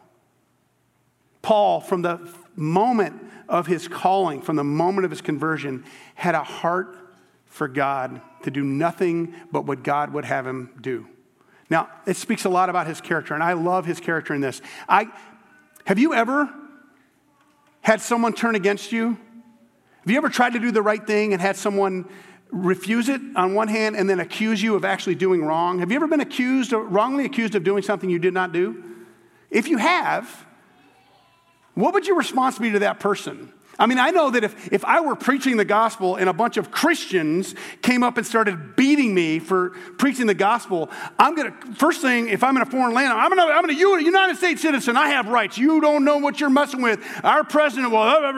Paul, 1.42 1.80
from 1.80 2.02
the 2.02 2.32
moment 2.54 3.20
of 3.48 3.66
his 3.66 3.88
calling, 3.88 4.40
from 4.40 4.56
the 4.56 4.64
moment 4.64 5.04
of 5.04 5.10
his 5.10 5.20
conversion, 5.20 5.84
had 6.14 6.34
a 6.34 6.42
heart 6.42 6.96
for 7.46 7.68
God 7.68 8.20
to 8.44 8.50
do 8.50 8.64
nothing 8.64 9.34
but 9.50 9.66
what 9.66 9.82
God 9.82 10.12
would 10.12 10.24
have 10.24 10.46
him 10.46 10.70
do. 10.80 11.06
Now, 11.68 11.88
it 12.06 12.16
speaks 12.16 12.44
a 12.44 12.48
lot 12.48 12.68
about 12.68 12.86
his 12.86 13.00
character, 13.00 13.34
and 13.34 13.42
I 13.42 13.54
love 13.54 13.86
his 13.86 13.98
character 13.98 14.34
in 14.34 14.40
this. 14.40 14.60
I, 14.88 15.08
have 15.84 15.98
you 15.98 16.14
ever 16.14 16.52
had 17.80 18.00
someone 18.00 18.32
turn 18.32 18.54
against 18.54 18.92
you? 18.92 19.08
Have 19.08 20.10
you 20.10 20.16
ever 20.16 20.28
tried 20.28 20.54
to 20.54 20.58
do 20.58 20.70
the 20.70 20.82
right 20.82 21.04
thing 21.04 21.32
and 21.32 21.40
had 21.40 21.56
someone 21.56 22.08
refuse 22.52 23.08
it 23.08 23.20
on 23.34 23.54
one 23.54 23.66
hand 23.66 23.96
and 23.96 24.08
then 24.08 24.20
accuse 24.20 24.62
you 24.62 24.76
of 24.76 24.84
actually 24.84 25.14
doing 25.14 25.42
wrong? 25.42 25.80
Have 25.80 25.90
you 25.90 25.96
ever 25.96 26.06
been 26.06 26.20
accused 26.20 26.72
or 26.72 26.84
wrongly 26.84 27.24
accused 27.24 27.54
of 27.54 27.64
doing 27.64 27.82
something 27.82 28.08
you 28.08 28.18
did 28.18 28.34
not 28.34 28.52
do? 28.52 28.84
If 29.50 29.68
you 29.68 29.78
have, 29.78 30.46
what 31.74 31.94
would 31.94 32.06
your 32.06 32.16
response 32.16 32.58
be 32.58 32.70
to 32.70 32.80
that 32.80 33.00
person? 33.00 33.52
I 33.78 33.86
mean, 33.86 33.98
I 33.98 34.10
know 34.10 34.30
that 34.30 34.44
if, 34.44 34.70
if 34.70 34.84
I 34.84 35.00
were 35.00 35.16
preaching 35.16 35.56
the 35.56 35.64
gospel 35.64 36.16
and 36.16 36.28
a 36.28 36.32
bunch 36.34 36.58
of 36.58 36.70
Christians 36.70 37.54
came 37.80 38.02
up 38.02 38.18
and 38.18 38.26
started 38.26 38.76
beating 38.76 39.14
me 39.14 39.38
for 39.38 39.70
preaching 39.96 40.26
the 40.26 40.34
gospel, 40.34 40.90
I'm 41.18 41.34
to, 41.36 41.74
first 41.74 42.02
thing, 42.02 42.28
if 42.28 42.44
I'm 42.44 42.54
in 42.56 42.62
a 42.62 42.66
foreign 42.66 42.92
land, 42.92 43.14
I'm 43.14 43.30
to, 43.34 43.40
I'm 43.40 43.66
to, 43.66 43.74
you, 43.74 43.98
United 43.98 44.36
States 44.36 44.60
citizen, 44.60 44.98
I 44.98 45.08
have 45.08 45.28
rights. 45.28 45.56
You 45.56 45.80
don't 45.80 46.04
know 46.04 46.18
what 46.18 46.38
you're 46.38 46.50
messing 46.50 46.82
with. 46.82 47.00
Our 47.24 47.44
president 47.44 47.90
will, 47.90 47.98
I'm 47.98 48.36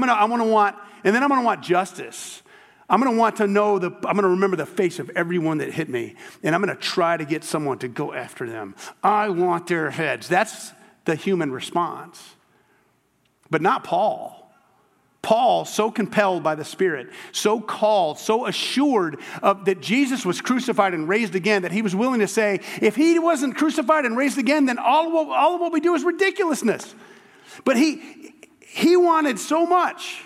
going 0.00 0.08
to, 0.08 0.12
I 0.12 0.24
want 0.24 0.76
and 1.04 1.14
then 1.14 1.22
I'm 1.22 1.28
to 1.30 1.40
want 1.40 1.62
justice. 1.62 2.42
I'm 2.88 3.00
going 3.00 3.12
to 3.12 3.18
want 3.18 3.36
to 3.36 3.46
know 3.46 3.78
the, 3.78 3.90
I'm 3.90 4.16
going 4.16 4.22
to 4.22 4.28
remember 4.28 4.56
the 4.56 4.66
face 4.66 4.98
of 4.98 5.10
everyone 5.10 5.58
that 5.58 5.72
hit 5.72 5.88
me, 5.88 6.14
and 6.42 6.54
I'm 6.54 6.62
going 6.62 6.76
to 6.76 6.82
try 6.82 7.16
to 7.16 7.24
get 7.24 7.44
someone 7.44 7.78
to 7.78 7.88
go 7.88 8.12
after 8.12 8.48
them. 8.48 8.74
I 9.02 9.30
want 9.30 9.66
their 9.66 9.90
heads. 9.90 10.28
That's, 10.28 10.72
the 11.04 11.14
human 11.14 11.52
response. 11.52 12.34
But 13.50 13.62
not 13.62 13.84
Paul. 13.84 14.38
Paul, 15.20 15.64
so 15.64 15.90
compelled 15.90 16.42
by 16.42 16.56
the 16.56 16.64
Spirit, 16.64 17.10
so 17.30 17.60
called, 17.60 18.18
so 18.18 18.46
assured 18.46 19.20
of 19.40 19.66
that 19.66 19.80
Jesus 19.80 20.26
was 20.26 20.40
crucified 20.40 20.94
and 20.94 21.08
raised 21.08 21.36
again, 21.36 21.62
that 21.62 21.70
he 21.70 21.80
was 21.80 21.94
willing 21.94 22.18
to 22.20 22.26
say, 22.26 22.58
if 22.80 22.96
he 22.96 23.20
wasn't 23.20 23.56
crucified 23.56 24.04
and 24.04 24.16
raised 24.16 24.38
again, 24.38 24.66
then 24.66 24.78
all 24.78 25.30
all 25.30 25.54
of 25.54 25.60
what 25.60 25.72
we 25.72 25.78
do 25.78 25.94
is 25.94 26.02
ridiculousness. 26.02 26.92
But 27.64 27.76
he, 27.76 28.34
he 28.60 28.96
wanted 28.96 29.38
so 29.38 29.64
much 29.64 30.24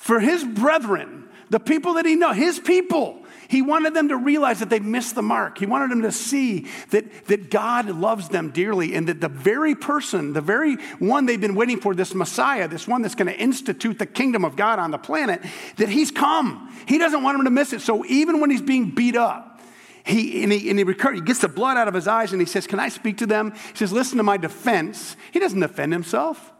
for 0.00 0.18
his 0.18 0.42
brethren, 0.42 1.28
the 1.50 1.60
people 1.60 1.94
that 1.94 2.06
he 2.06 2.14
know, 2.14 2.32
his 2.32 2.58
people, 2.58 3.22
he 3.48 3.60
wanted 3.60 3.92
them 3.92 4.08
to 4.08 4.16
realize 4.16 4.60
that 4.60 4.70
they 4.70 4.80
missed 4.80 5.14
the 5.14 5.20
mark. 5.20 5.58
He 5.58 5.66
wanted 5.66 5.90
them 5.90 6.00
to 6.02 6.10
see 6.10 6.68
that, 6.88 7.26
that 7.26 7.50
God 7.50 7.90
loves 7.90 8.30
them 8.30 8.50
dearly 8.50 8.94
and 8.94 9.06
that 9.08 9.20
the 9.20 9.28
very 9.28 9.74
person, 9.74 10.32
the 10.32 10.40
very 10.40 10.76
one 11.00 11.26
they've 11.26 11.40
been 11.40 11.54
waiting 11.54 11.82
for, 11.82 11.94
this 11.94 12.14
Messiah, 12.14 12.66
this 12.66 12.88
one 12.88 13.02
that's 13.02 13.14
going 13.14 13.28
to 13.28 13.38
institute 13.38 13.98
the 13.98 14.06
kingdom 14.06 14.42
of 14.42 14.56
God 14.56 14.78
on 14.78 14.90
the 14.90 14.96
planet, 14.96 15.42
that 15.76 15.90
he's 15.90 16.10
come. 16.10 16.74
He 16.88 16.96
doesn't 16.96 17.22
want 17.22 17.36
them 17.36 17.44
to 17.44 17.50
miss 17.50 17.74
it. 17.74 17.82
So 17.82 18.02
even 18.06 18.40
when 18.40 18.48
he's 18.48 18.62
being 18.62 18.92
beat 18.92 19.16
up, 19.16 19.60
he, 20.06 20.42
and, 20.42 20.50
he, 20.50 20.70
and 20.70 20.78
he, 20.78 20.84
recur, 20.84 21.12
he 21.12 21.20
gets 21.20 21.40
the 21.40 21.48
blood 21.48 21.76
out 21.76 21.88
of 21.88 21.94
his 21.94 22.08
eyes 22.08 22.32
and 22.32 22.40
he 22.40 22.46
says, 22.46 22.66
Can 22.66 22.80
I 22.80 22.88
speak 22.88 23.18
to 23.18 23.26
them? 23.26 23.52
He 23.52 23.76
says, 23.76 23.92
Listen 23.92 24.16
to 24.16 24.24
my 24.24 24.38
defense. 24.38 25.14
He 25.30 25.38
doesn't 25.38 25.60
defend 25.60 25.92
himself. 25.92 26.54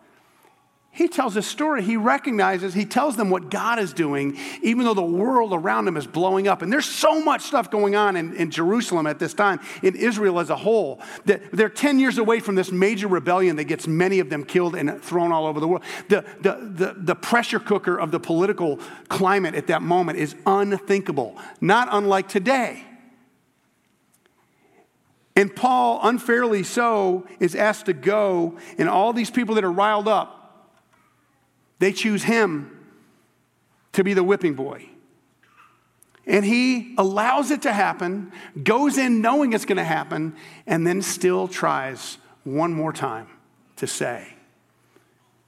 He 0.93 1.07
tells 1.07 1.37
a 1.37 1.43
story. 1.43 1.83
He 1.83 1.97
recognizes, 1.97 2.75
he 2.75 2.85
tells 2.85 3.17
them 3.17 3.31
what 3.31 3.49
God 3.49 3.79
is 3.79 3.93
doing, 3.93 4.37
even 4.61 4.85
though 4.85 4.95
the 4.95 5.03
world 5.03 5.53
around 5.53 5.87
him 5.87 5.97
is 5.97 6.07
blowing 6.07 6.49
up. 6.49 6.63
And 6.63 6.73
there's 6.73 6.85
so 6.85 7.23
much 7.23 7.43
stuff 7.43 7.71
going 7.71 7.95
on 7.95 8.17
in, 8.17 8.35
in 8.35 8.51
Jerusalem 8.51 9.07
at 9.07 9.21
this 9.21 9.33
time, 9.33 9.61
in 9.85 9.95
Israel 9.95 10.41
as 10.41 10.51
a 10.51 10.57
whole, 10.57 11.01
that 11.27 11.53
they're 11.53 11.69
10 11.69 12.01
years 12.01 12.19
away 12.19 12.41
from 12.41 12.57
this 12.57 12.73
major 12.73 13.07
rebellion 13.07 13.55
that 13.57 13.65
gets 13.65 13.87
many 13.87 14.19
of 14.19 14.31
them 14.31 14.45
killed 14.45 14.75
and 14.75 15.01
thrown 15.01 15.31
all 15.31 15.47
over 15.47 15.61
the 15.61 15.69
world. 15.69 15.85
The, 16.09 16.25
the, 16.41 16.73
the, 16.75 16.95
the 16.97 17.15
pressure 17.15 17.61
cooker 17.61 17.97
of 17.97 18.11
the 18.11 18.19
political 18.19 18.81
climate 19.09 19.55
at 19.55 19.69
that 19.69 19.83
moment 19.83 20.19
is 20.19 20.35
unthinkable, 20.45 21.39
not 21.61 21.89
unlike 21.93 22.29
today. 22.29 22.85
And 25.37 25.55
Paul, 25.55 26.01
unfairly 26.03 26.65
so, 26.65 27.27
is 27.39 27.55
asked 27.55 27.87
to 27.87 27.93
go, 27.93 28.59
and 28.77 28.89
all 28.89 29.13
these 29.13 29.31
people 29.31 29.55
that 29.55 29.63
are 29.63 29.73
riled 29.73 30.09
up, 30.09 30.40
they 31.81 31.93
choose 31.93 32.23
him 32.23 32.71
to 33.93 34.05
be 34.05 34.15
the 34.15 34.23
whipping 34.23 34.55
boy. 34.55 34.87
And 36.27 36.45
he 36.45 36.95
allows 36.97 37.51
it 37.51 37.63
to 37.63 37.73
happen, 37.73 38.31
goes 38.63 38.99
in 38.99 39.21
knowing 39.21 39.53
it's 39.53 39.65
going 39.65 39.79
to 39.79 39.85
happen, 39.85 40.37
and 40.67 40.87
then 40.87 41.03
still 41.03 41.49
tries 41.49 42.19
one 42.45 42.73
more 42.73 42.93
time 42.93 43.27
to 43.77 43.87
say, 43.87 44.35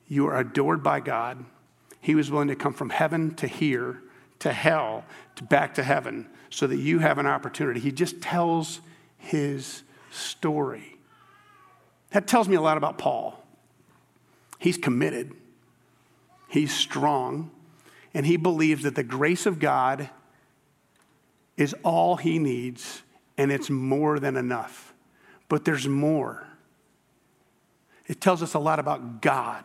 You 0.08 0.26
are 0.26 0.38
adored 0.38 0.82
by 0.82 1.00
God. 1.00 1.44
He 2.00 2.16
was 2.16 2.30
willing 2.30 2.48
to 2.48 2.56
come 2.56 2.72
from 2.72 2.90
heaven 2.90 3.34
to 3.36 3.46
here, 3.46 4.02
to 4.40 4.52
hell, 4.52 5.04
to 5.36 5.44
back 5.44 5.74
to 5.74 5.84
heaven, 5.84 6.28
so 6.50 6.66
that 6.66 6.78
you 6.78 6.98
have 6.98 7.18
an 7.18 7.26
opportunity. 7.26 7.78
He 7.78 7.92
just 7.92 8.20
tells 8.20 8.80
his 9.18 9.82
story. 10.10 10.96
That 12.10 12.26
tells 12.26 12.48
me 12.48 12.56
a 12.56 12.60
lot 12.60 12.76
about 12.76 12.98
Paul. 12.98 13.38
He's 14.58 14.78
committed. 14.78 15.32
He's 16.52 16.76
strong, 16.76 17.50
and 18.12 18.26
he 18.26 18.36
believes 18.36 18.82
that 18.82 18.94
the 18.94 19.02
grace 19.02 19.46
of 19.46 19.58
God 19.58 20.10
is 21.56 21.74
all 21.82 22.16
he 22.16 22.38
needs, 22.38 23.00
and 23.38 23.50
it's 23.50 23.70
more 23.70 24.18
than 24.18 24.36
enough. 24.36 24.92
But 25.48 25.64
there's 25.64 25.88
more. 25.88 26.46
It 28.06 28.20
tells 28.20 28.42
us 28.42 28.52
a 28.52 28.58
lot 28.58 28.78
about 28.78 29.22
God. 29.22 29.64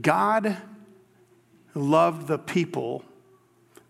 God 0.00 0.56
loved 1.74 2.28
the 2.28 2.38
people 2.38 3.04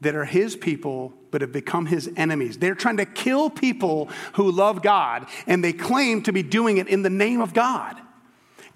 that 0.00 0.16
are 0.16 0.24
his 0.24 0.56
people 0.56 1.12
but 1.30 1.40
have 1.40 1.52
become 1.52 1.86
his 1.86 2.10
enemies. 2.16 2.58
They're 2.58 2.74
trying 2.74 2.96
to 2.96 3.06
kill 3.06 3.48
people 3.48 4.10
who 4.32 4.50
love 4.50 4.82
God, 4.82 5.28
and 5.46 5.62
they 5.62 5.72
claim 5.72 6.22
to 6.22 6.32
be 6.32 6.42
doing 6.42 6.78
it 6.78 6.88
in 6.88 7.02
the 7.02 7.10
name 7.10 7.40
of 7.40 7.54
God. 7.54 8.02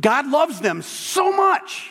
God 0.00 0.28
loves 0.28 0.60
them 0.60 0.82
so 0.82 1.32
much 1.32 1.90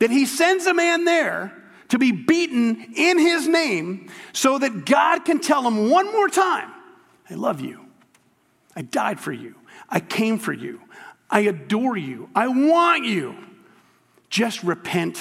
that 0.00 0.10
he 0.10 0.26
sends 0.26 0.66
a 0.66 0.74
man 0.74 1.04
there 1.04 1.52
to 1.88 1.98
be 1.98 2.12
beaten 2.12 2.92
in 2.94 3.18
his 3.18 3.48
name 3.48 4.10
so 4.32 4.58
that 4.58 4.84
God 4.84 5.24
can 5.24 5.40
tell 5.40 5.66
him 5.66 5.90
one 5.90 6.12
more 6.12 6.28
time, 6.28 6.70
I 7.30 7.34
love 7.34 7.60
you. 7.60 7.84
I 8.76 8.82
died 8.82 9.18
for 9.18 9.32
you. 9.32 9.54
I 9.88 10.00
came 10.00 10.38
for 10.38 10.52
you. 10.52 10.80
I 11.30 11.40
adore 11.40 11.96
you. 11.96 12.28
I 12.34 12.48
want 12.48 13.04
you. 13.04 13.36
Just 14.30 14.62
repent 14.62 15.18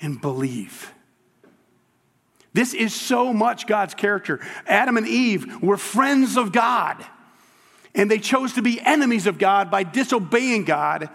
and 0.00 0.20
believe. 0.20 0.92
This 2.52 2.72
is 2.72 2.94
so 2.94 3.32
much 3.32 3.66
God's 3.66 3.94
character. 3.94 4.40
Adam 4.66 4.96
and 4.96 5.08
Eve 5.08 5.62
were 5.62 5.76
friends 5.76 6.36
of 6.36 6.52
God, 6.52 7.04
and 7.94 8.10
they 8.10 8.18
chose 8.18 8.54
to 8.54 8.62
be 8.62 8.80
enemies 8.80 9.26
of 9.26 9.38
God 9.38 9.70
by 9.70 9.82
disobeying 9.82 10.64
God, 10.64 11.08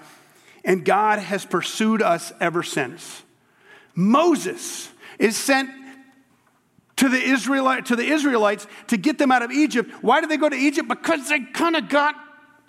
and 0.63 0.85
God 0.85 1.19
has 1.19 1.45
pursued 1.45 2.01
us 2.01 2.31
ever 2.39 2.63
since. 2.63 3.23
Moses 3.95 4.89
is 5.17 5.35
sent 5.35 5.69
to 6.97 7.09
the, 7.09 7.17
Israelite, 7.17 7.87
to 7.87 7.95
the 7.95 8.03
Israelites 8.03 8.67
to 8.87 8.97
get 8.97 9.17
them 9.17 9.31
out 9.31 9.41
of 9.41 9.51
Egypt. 9.51 9.91
Why 10.01 10.21
did 10.21 10.29
they 10.29 10.37
go 10.37 10.49
to 10.49 10.55
Egypt? 10.55 10.87
Because 10.87 11.29
they 11.29 11.39
kind 11.39 11.75
of 11.75 11.89
got 11.89 12.15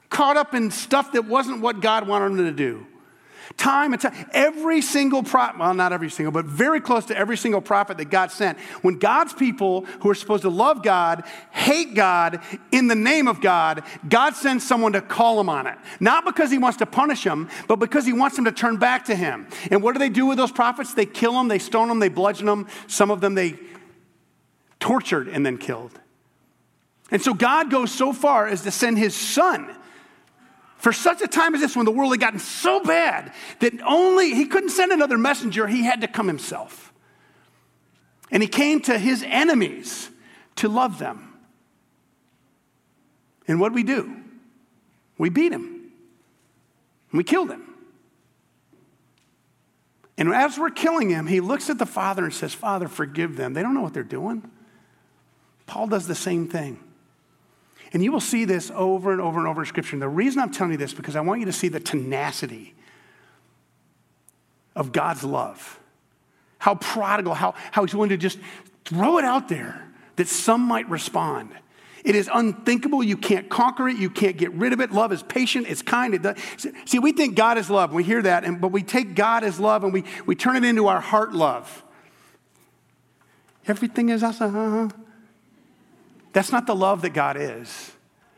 caught 0.08 0.36
up 0.36 0.54
in 0.54 0.70
stuff 0.70 1.12
that 1.12 1.24
wasn't 1.24 1.60
what 1.60 1.80
God 1.80 2.06
wanted 2.06 2.36
them 2.36 2.46
to 2.46 2.52
do. 2.52 2.86
Time 3.56 3.92
and 3.92 4.00
time, 4.00 4.14
every 4.32 4.80
single 4.80 5.22
prophet, 5.22 5.58
well, 5.58 5.74
not 5.74 5.92
every 5.92 6.08
single, 6.08 6.32
but 6.32 6.44
very 6.44 6.80
close 6.80 7.04
to 7.06 7.16
every 7.16 7.36
single 7.36 7.60
prophet 7.60 7.98
that 7.98 8.06
God 8.06 8.30
sent, 8.30 8.58
when 8.82 8.98
God's 8.98 9.32
people 9.32 9.82
who 10.00 10.08
are 10.08 10.14
supposed 10.14 10.42
to 10.42 10.48
love 10.48 10.82
God 10.82 11.24
hate 11.50 11.94
God 11.94 12.40
in 12.72 12.86
the 12.86 12.94
name 12.94 13.28
of 13.28 13.40
God, 13.40 13.82
God 14.08 14.34
sends 14.34 14.66
someone 14.66 14.92
to 14.92 15.02
call 15.02 15.36
them 15.36 15.48
on 15.48 15.66
it. 15.66 15.76
Not 15.98 16.24
because 16.24 16.50
he 16.50 16.58
wants 16.58 16.78
to 16.78 16.86
punish 16.86 17.24
them, 17.24 17.50
but 17.66 17.76
because 17.76 18.06
he 18.06 18.12
wants 18.12 18.36
them 18.36 18.44
to 18.46 18.52
turn 18.52 18.76
back 18.76 19.06
to 19.06 19.16
him. 19.16 19.48
And 19.70 19.82
what 19.82 19.92
do 19.92 19.98
they 19.98 20.08
do 20.08 20.26
with 20.26 20.38
those 20.38 20.52
prophets? 20.52 20.94
They 20.94 21.06
kill 21.06 21.32
them, 21.32 21.48
they 21.48 21.58
stone 21.58 21.88
them, 21.88 21.98
they 21.98 22.08
bludgeon 22.08 22.46
them. 22.46 22.68
Some 22.86 23.10
of 23.10 23.20
them 23.20 23.34
they 23.34 23.58
tortured 24.78 25.28
and 25.28 25.44
then 25.44 25.58
killed. 25.58 25.98
And 27.10 27.20
so 27.20 27.34
God 27.34 27.70
goes 27.70 27.92
so 27.92 28.12
far 28.12 28.46
as 28.46 28.62
to 28.62 28.70
send 28.70 28.96
his 28.96 29.14
son 29.14 29.76
for 30.80 30.92
such 30.92 31.20
a 31.20 31.28
time 31.28 31.54
as 31.54 31.60
this, 31.60 31.76
when 31.76 31.84
the 31.84 31.92
world 31.92 32.12
had 32.12 32.20
gotten 32.20 32.38
so 32.38 32.82
bad 32.82 33.32
that 33.60 33.80
only 33.82 34.34
he 34.34 34.46
couldn't 34.46 34.70
send 34.70 34.92
another 34.92 35.18
messenger, 35.18 35.66
he 35.66 35.84
had 35.84 36.00
to 36.00 36.08
come 36.08 36.26
himself. 36.26 36.92
And 38.30 38.42
he 38.42 38.48
came 38.48 38.80
to 38.82 38.98
his 38.98 39.22
enemies 39.26 40.10
to 40.56 40.68
love 40.68 40.98
them. 40.98 41.34
And 43.46 43.60
what 43.60 43.70
did 43.70 43.74
we 43.74 43.82
do? 43.82 44.16
We 45.18 45.28
beat 45.28 45.52
him. 45.52 45.92
We 47.12 47.24
killed 47.24 47.50
him. 47.50 47.62
And 50.16 50.32
as 50.32 50.58
we're 50.58 50.70
killing 50.70 51.10
him, 51.10 51.26
he 51.26 51.40
looks 51.40 51.68
at 51.68 51.78
the 51.78 51.86
Father 51.86 52.24
and 52.24 52.32
says, 52.32 52.54
Father, 52.54 52.88
forgive 52.88 53.36
them. 53.36 53.52
They 53.52 53.62
don't 53.62 53.74
know 53.74 53.80
what 53.80 53.92
they're 53.94 54.02
doing. 54.02 54.50
Paul 55.66 55.88
does 55.88 56.06
the 56.06 56.14
same 56.14 56.48
thing. 56.48 56.78
And 57.92 58.04
you 58.04 58.12
will 58.12 58.20
see 58.20 58.44
this 58.44 58.70
over 58.74 59.12
and 59.12 59.20
over 59.20 59.38
and 59.38 59.48
over 59.48 59.62
in 59.62 59.66
Scripture. 59.66 59.96
And 59.96 60.02
the 60.02 60.08
reason 60.08 60.40
I'm 60.40 60.52
telling 60.52 60.72
you 60.72 60.78
this 60.78 60.92
is 60.92 60.96
because 60.96 61.16
I 61.16 61.20
want 61.20 61.40
you 61.40 61.46
to 61.46 61.52
see 61.52 61.68
the 61.68 61.80
tenacity 61.80 62.74
of 64.76 64.92
God's 64.92 65.24
love. 65.24 65.80
How 66.58 66.76
prodigal, 66.76 67.34
how, 67.34 67.54
how 67.72 67.84
he's 67.84 67.94
willing 67.94 68.10
to 68.10 68.16
just 68.16 68.38
throw 68.84 69.18
it 69.18 69.24
out 69.24 69.48
there 69.48 69.88
that 70.16 70.28
some 70.28 70.60
might 70.60 70.88
respond. 70.88 71.50
It 72.04 72.14
is 72.14 72.30
unthinkable. 72.32 73.02
You 73.02 73.16
can't 73.16 73.48
conquer 73.48 73.88
it. 73.88 73.96
You 73.96 74.08
can't 74.08 74.36
get 74.36 74.52
rid 74.52 74.72
of 74.72 74.80
it. 74.80 74.92
Love 74.92 75.12
is 75.12 75.22
patient. 75.22 75.66
It's 75.68 75.82
kind. 75.82 76.14
It 76.14 76.22
does. 76.22 76.36
See, 76.86 76.98
we 76.98 77.12
think 77.12 77.36
God 77.36 77.58
is 77.58 77.68
love. 77.68 77.92
We 77.92 78.04
hear 78.04 78.22
that, 78.22 78.44
and, 78.44 78.60
but 78.60 78.68
we 78.68 78.82
take 78.82 79.14
God 79.14 79.44
as 79.44 79.60
love 79.60 79.84
and 79.84 79.92
we, 79.92 80.04
we 80.26 80.34
turn 80.34 80.56
it 80.56 80.64
into 80.64 80.86
our 80.86 81.00
heart 81.00 81.32
love. 81.32 81.84
Everything 83.66 84.08
is 84.08 84.22
awesome. 84.22 84.92
That's 86.32 86.52
not 86.52 86.66
the 86.66 86.74
love 86.74 87.02
that 87.02 87.10
God 87.10 87.36
is. 87.36 87.92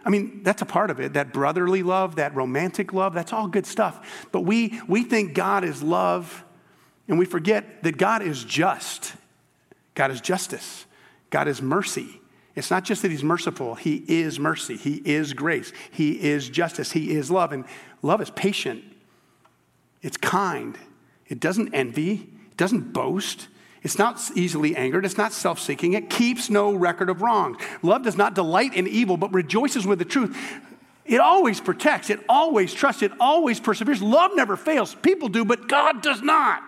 I 0.04 0.10
mean, 0.10 0.42
that's 0.42 0.62
a 0.62 0.66
part 0.66 0.90
of 0.90 0.98
it, 1.00 1.12
that 1.12 1.32
brotherly 1.32 1.82
love, 1.82 2.16
that 2.16 2.34
romantic 2.34 2.92
love, 2.92 3.14
that's 3.14 3.32
all 3.32 3.46
good 3.46 3.66
stuff. 3.66 4.26
But 4.32 4.40
we, 4.40 4.80
we 4.88 5.04
think 5.04 5.34
God 5.34 5.64
is 5.64 5.82
love, 5.82 6.44
and 7.06 7.18
we 7.18 7.24
forget 7.24 7.82
that 7.84 7.98
God 7.98 8.22
is 8.22 8.42
just. 8.44 9.14
God 9.94 10.10
is 10.10 10.20
justice. 10.20 10.86
God 11.30 11.46
is 11.46 11.62
mercy. 11.62 12.20
It's 12.54 12.70
not 12.70 12.84
just 12.84 13.02
that 13.02 13.10
He's 13.10 13.22
merciful, 13.22 13.74
He 13.74 14.04
is 14.08 14.38
mercy. 14.38 14.76
He 14.76 14.96
is 15.04 15.32
grace. 15.32 15.72
He 15.90 16.20
is 16.20 16.48
justice. 16.48 16.92
He 16.92 17.12
is 17.12 17.30
love. 17.30 17.52
And 17.52 17.64
love 18.02 18.20
is 18.20 18.30
patient, 18.30 18.84
it's 20.02 20.16
kind. 20.16 20.76
It 21.28 21.40
doesn't 21.40 21.72
envy, 21.72 22.28
it 22.50 22.56
doesn't 22.56 22.92
boast, 22.92 23.48
it's 23.82 23.98
not 23.98 24.20
easily 24.34 24.76
angered. 24.76 25.04
It's 25.04 25.18
not 25.18 25.32
self 25.32 25.58
seeking. 25.58 25.94
It 25.94 26.08
keeps 26.08 26.48
no 26.48 26.72
record 26.72 27.10
of 27.10 27.20
wrongs. 27.20 27.58
Love 27.82 28.02
does 28.02 28.16
not 28.16 28.34
delight 28.34 28.74
in 28.74 28.86
evil, 28.86 29.16
but 29.16 29.32
rejoices 29.34 29.86
with 29.86 29.98
the 29.98 30.04
truth. 30.04 30.36
It 31.04 31.20
always 31.20 31.60
protects. 31.60 32.08
It 32.08 32.20
always 32.28 32.72
trusts. 32.72 33.02
It 33.02 33.12
always 33.18 33.58
perseveres. 33.58 34.00
Love 34.00 34.32
never 34.34 34.56
fails. 34.56 34.94
People 34.94 35.28
do, 35.28 35.44
but 35.44 35.68
God 35.68 36.00
does 36.00 36.22
not. 36.22 36.62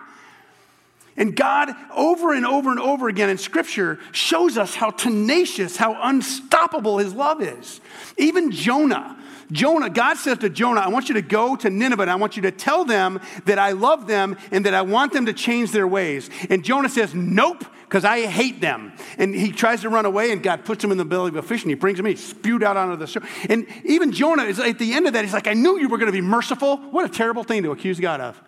And 1.17 1.33
God, 1.33 1.69
over 1.95 2.33
and 2.33 2.45
over 2.45 2.69
and 2.71 2.79
over 2.79 3.07
again 3.07 3.29
in 3.29 3.37
Scripture, 3.37 3.99
shows 4.11 4.57
us 4.57 4.75
how 4.75 4.89
tenacious, 4.91 5.77
how 5.77 5.97
unstoppable 6.01 6.97
His 6.97 7.13
love 7.13 7.41
is. 7.41 7.79
Even 8.17 8.51
Jonah, 8.51 9.17
Jonah, 9.51 9.89
God 9.89 10.17
says 10.17 10.39
to 10.39 10.49
Jonah, 10.49 10.81
I 10.81 10.87
want 10.87 11.07
you 11.07 11.15
to 11.15 11.21
go 11.21 11.55
to 11.55 11.69
Nineveh 11.69 12.03
and 12.03 12.11
I 12.11 12.15
want 12.15 12.35
you 12.35 12.41
to 12.43 12.51
tell 12.51 12.83
them 12.83 13.19
that 13.45 13.59
I 13.59 13.71
love 13.71 14.07
them 14.07 14.37
and 14.51 14.65
that 14.65 14.73
I 14.73 14.81
want 14.81 15.13
them 15.13 15.27
to 15.27 15.33
change 15.33 15.71
their 15.71 15.87
ways. 15.87 16.29
And 16.49 16.63
Jonah 16.63 16.89
says, 16.89 17.13
Nope, 17.13 17.63
because 17.83 18.03
I 18.03 18.25
hate 18.25 18.59
them. 18.59 18.93
And 19.17 19.35
he 19.35 19.51
tries 19.51 19.81
to 19.81 19.89
run 19.89 20.05
away 20.05 20.31
and 20.31 20.41
God 20.41 20.65
puts 20.65 20.83
him 20.83 20.91
in 20.91 20.97
the 20.97 21.05
belly 21.05 21.29
of 21.29 21.35
a 21.35 21.41
fish 21.43 21.61
and 21.61 21.69
he 21.69 21.75
brings 21.75 21.99
him 21.99 22.07
in, 22.07 22.17
spewed 22.17 22.63
out 22.63 22.75
onto 22.75 22.97
the 22.97 23.07
shore. 23.07 23.23
And 23.47 23.67
even 23.83 24.11
Jonah 24.11 24.43
is 24.43 24.59
at 24.59 24.79
the 24.79 24.93
end 24.93 25.05
of 25.07 25.13
that, 25.13 25.23
he's 25.23 25.33
like, 25.33 25.47
I 25.47 25.53
knew 25.53 25.79
you 25.79 25.89
were 25.89 25.97
going 25.97 26.11
to 26.11 26.11
be 26.11 26.21
merciful. 26.21 26.77
What 26.77 27.05
a 27.05 27.09
terrible 27.09 27.43
thing 27.43 27.63
to 27.63 27.71
accuse 27.71 27.99
God 27.99 28.21
of. 28.21 28.41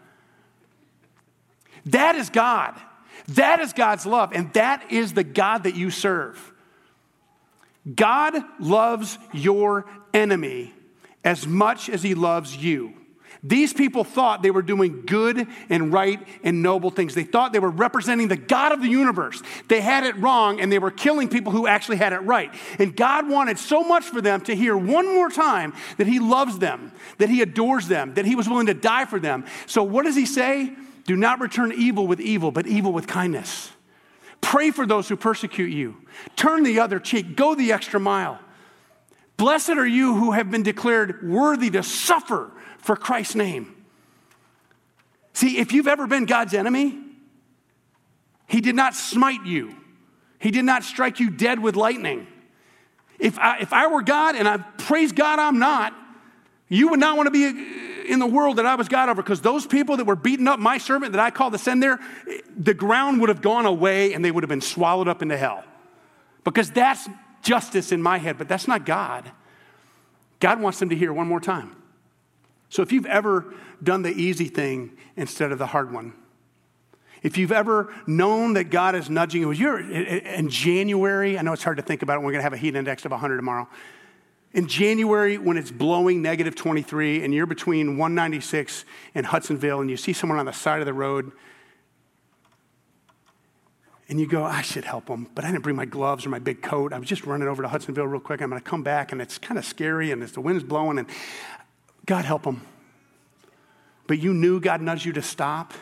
That 1.86 2.16
is 2.16 2.30
God. 2.30 2.76
That 3.30 3.60
is 3.60 3.74
God's 3.74 4.06
love. 4.06 4.32
And 4.34 4.52
that 4.54 4.92
is 4.92 5.14
the 5.14 5.24
God 5.24 5.64
that 5.64 5.76
you 5.76 5.92
serve. 5.92 6.54
God 7.96 8.36
loves 8.60 9.18
your 9.32 9.86
enemy 10.14 10.74
as 11.28 11.46
much 11.46 11.90
as 11.90 12.02
he 12.02 12.16
loves 12.16 12.56
you. 12.56 12.94
These 13.44 13.74
people 13.74 14.06
thought 14.06 14.42
they 14.42 14.50
were 14.50 14.62
doing 14.62 15.04
good 15.06 15.46
and 15.70 15.92
right 15.92 16.26
and 16.42 16.64
noble 16.64 16.90
things. 16.90 17.16
They 17.16 17.26
thought 17.26 17.52
they 17.52 17.60
were 17.60 17.70
representing 17.70 18.30
the 18.30 18.38
God 18.38 18.72
of 18.72 18.82
the 18.82 18.88
universe. 18.88 19.44
They 19.68 19.82
had 19.82 20.06
it 20.06 20.16
wrong 20.16 20.62
and 20.62 20.72
they 20.72 20.80
were 20.80 20.90
killing 20.90 21.28
people 21.28 21.52
who 21.52 21.68
actually 21.68 21.98
had 21.98 22.14
it 22.14 22.20
right. 22.20 22.50
And 22.80 22.96
God 22.96 23.30
wanted 23.30 23.60
so 23.60 23.84
much 23.84 24.06
for 24.06 24.22
them 24.22 24.40
to 24.46 24.56
hear 24.56 24.78
one 24.78 25.14
more 25.14 25.30
time 25.30 25.74
that 25.98 26.08
He 26.08 26.20
loves 26.20 26.60
them, 26.60 26.94
that 27.18 27.28
He 27.28 27.42
adores 27.42 27.90
them, 27.90 28.14
that 28.14 28.26
He 28.26 28.36
was 28.36 28.48
willing 28.48 28.68
to 28.68 28.74
die 28.74 29.04
for 29.04 29.20
them. 29.20 29.44
So, 29.66 29.84
what 29.84 30.06
does 30.06 30.16
He 30.16 30.26
say? 30.26 30.74
Do 31.04 31.18
not 31.18 31.42
return 31.42 31.74
evil 31.74 32.08
with 32.08 32.22
evil, 32.22 32.52
but 32.52 32.68
evil 32.68 32.94
with 32.94 33.06
kindness. 33.06 33.70
Pray 34.40 34.72
for 34.72 34.86
those 34.86 35.10
who 35.10 35.18
persecute 35.18 35.74
you. 35.74 35.98
Turn 36.38 36.64
the 36.64 36.80
other 36.80 37.02
cheek. 37.02 37.36
Go 37.36 37.54
the 37.54 37.74
extra 37.74 38.00
mile. 38.00 38.40
Blessed 39.38 39.70
are 39.70 39.88
you 39.88 40.16
who 40.16 40.32
have 40.32 40.50
been 40.50 40.64
declared 40.64 41.28
worthy 41.28 41.70
to 41.70 41.84
suffer 41.84 42.52
for 42.80 42.96
Christ's 42.96 43.36
name. 43.36 43.76
See, 45.34 45.60
if 45.60 45.72
you've 45.72 45.88
ever 45.88 46.08
been 46.08 46.26
God's 46.26 46.56
enemy, 46.56 46.98
He 48.48 48.62
did 48.62 48.76
not 48.76 48.96
smite 48.96 49.46
you, 49.46 49.76
He 50.40 50.50
did 50.50 50.66
not 50.66 50.84
strike 50.84 51.20
you 51.20 51.30
dead 51.30 51.60
with 51.60 51.76
lightning. 51.76 52.28
If 53.20 53.38
I, 53.40 53.60
if 53.60 53.74
I 53.74 53.88
were 53.88 54.02
God, 54.04 54.36
and 54.36 54.48
I 54.48 54.58
praise 54.58 55.12
God 55.12 55.40
I'm 55.40 55.60
not, 55.60 55.94
you 56.70 56.90
would 56.90 57.00
not 57.00 57.18
want 57.18 57.28
to 57.28 57.32
be 57.32 58.12
in 58.12 58.20
the 58.20 58.28
world 58.28 58.58
that 58.58 58.66
I 58.66 58.76
was 58.76 58.88
God 58.88 59.10
over 59.10 59.22
because 59.22 59.42
those 59.42 59.66
people 59.66 59.98
that 59.98 60.06
were 60.06 60.16
beating 60.16 60.48
up 60.48 60.60
my 60.60 60.78
servant 60.78 61.14
that 61.14 61.20
I 61.20 61.32
called 61.32 61.54
to 61.54 61.60
send 61.60 61.82
there, 61.82 62.00
the 62.56 62.74
ground 62.74 63.20
would 63.22 63.30
have 63.30 63.42
gone 63.42 63.66
away 63.66 64.14
and 64.14 64.24
they 64.24 64.32
would 64.32 64.44
have 64.44 64.50
been 64.50 64.62
swallowed 64.62 65.08
up 65.08 65.22
into 65.22 65.38
hell. 65.38 65.64
Because 66.44 66.72
that's 66.72 67.08
justice 67.42 67.92
in 67.92 68.02
my 68.02 68.18
head, 68.18 68.38
but 68.38 68.48
that's 68.48 68.68
not 68.68 68.86
God. 68.86 69.32
God 70.40 70.62
wants 70.62 70.80
them 70.80 70.90
to 70.90 70.96
hear 70.96 71.12
one 71.12 71.28
more 71.28 71.40
time. 71.40 71.76
So 72.70 72.82
if 72.82 72.92
you've 72.92 73.06
ever 73.06 73.54
done 73.82 74.02
the 74.02 74.12
easy 74.12 74.46
thing 74.46 74.98
instead 75.16 75.52
of 75.52 75.58
the 75.60 75.68
hard 75.68 75.92
one, 75.92 76.14
If 77.24 77.38
you've 77.38 77.52
ever 77.52 77.94
known 78.06 78.54
that 78.54 78.66
God 78.66 78.96
is 78.96 79.10
nudging 79.10 79.42
you, 79.42 79.52
you're 79.52 79.80
in 79.80 80.50
January, 80.50 81.38
I 81.38 81.42
know 81.42 81.54
it's 81.54 81.64
hard 81.64 81.78
to 81.78 81.84
think 81.84 82.02
about 82.04 82.16
it, 82.16 82.20
we're 82.20 82.32
going 82.32 82.40
to 82.40 82.44
have 82.44 82.54
a 82.54 82.58
heat 82.58 82.76
index 82.76 83.06
of 83.06 83.12
100 83.12 83.38
tomorrow. 83.38 83.68
In 84.54 84.68
January, 84.68 85.38
when 85.38 85.58
it's 85.58 85.72
blowing 85.72 86.22
negative 86.22 86.56
23 86.56 87.24
and 87.24 87.34
you're 87.34 87.46
between 87.46 87.98
196 87.98 88.86
and 89.14 89.26
Hudsonville 89.26 89.82
and 89.82 89.90
you 89.90 89.98
see 89.98 90.14
someone 90.14 90.40
on 90.40 90.46
the 90.46 90.54
side 90.54 90.80
of 90.80 90.86
the 90.86 90.94
road 90.94 91.32
and 94.10 94.20
you 94.20 94.28
go, 94.28 94.44
I 94.44 94.62
should 94.62 94.86
help 94.86 95.08
them, 95.08 95.28
but 95.36 95.44
I 95.44 95.52
didn't 95.52 95.64
bring 95.64 95.76
my 95.76 95.86
gloves 95.86 96.26
or 96.26 96.30
my 96.30 96.40
big 96.40 96.62
coat. 96.62 96.94
I 96.94 97.00
was 97.00 97.10
just 97.10 97.26
running 97.26 97.48
over 97.48 97.62
to 97.62 97.68
Hudsonville 97.68 98.08
real 98.08 98.22
quick. 98.22 98.42
I'm 98.42 98.50
going 98.50 98.62
to 98.62 98.68
come 98.68 98.84
back 98.84 99.12
and 99.12 99.22
it's 99.22 99.38
kind 99.38 99.58
of 99.58 99.66
scary 99.66 100.12
and 100.12 100.22
the 100.22 100.42
wind's 100.42 100.64
blowing 100.64 100.98
and 100.98 101.10
God 102.06 102.24
help 102.24 102.44
them. 102.44 102.62
But 104.08 104.20
you 104.20 104.34
knew 104.34 104.62
God 104.62 104.82
nudged 104.82 105.06
you 105.06 105.12
to 105.14 105.22
stop 105.22 105.74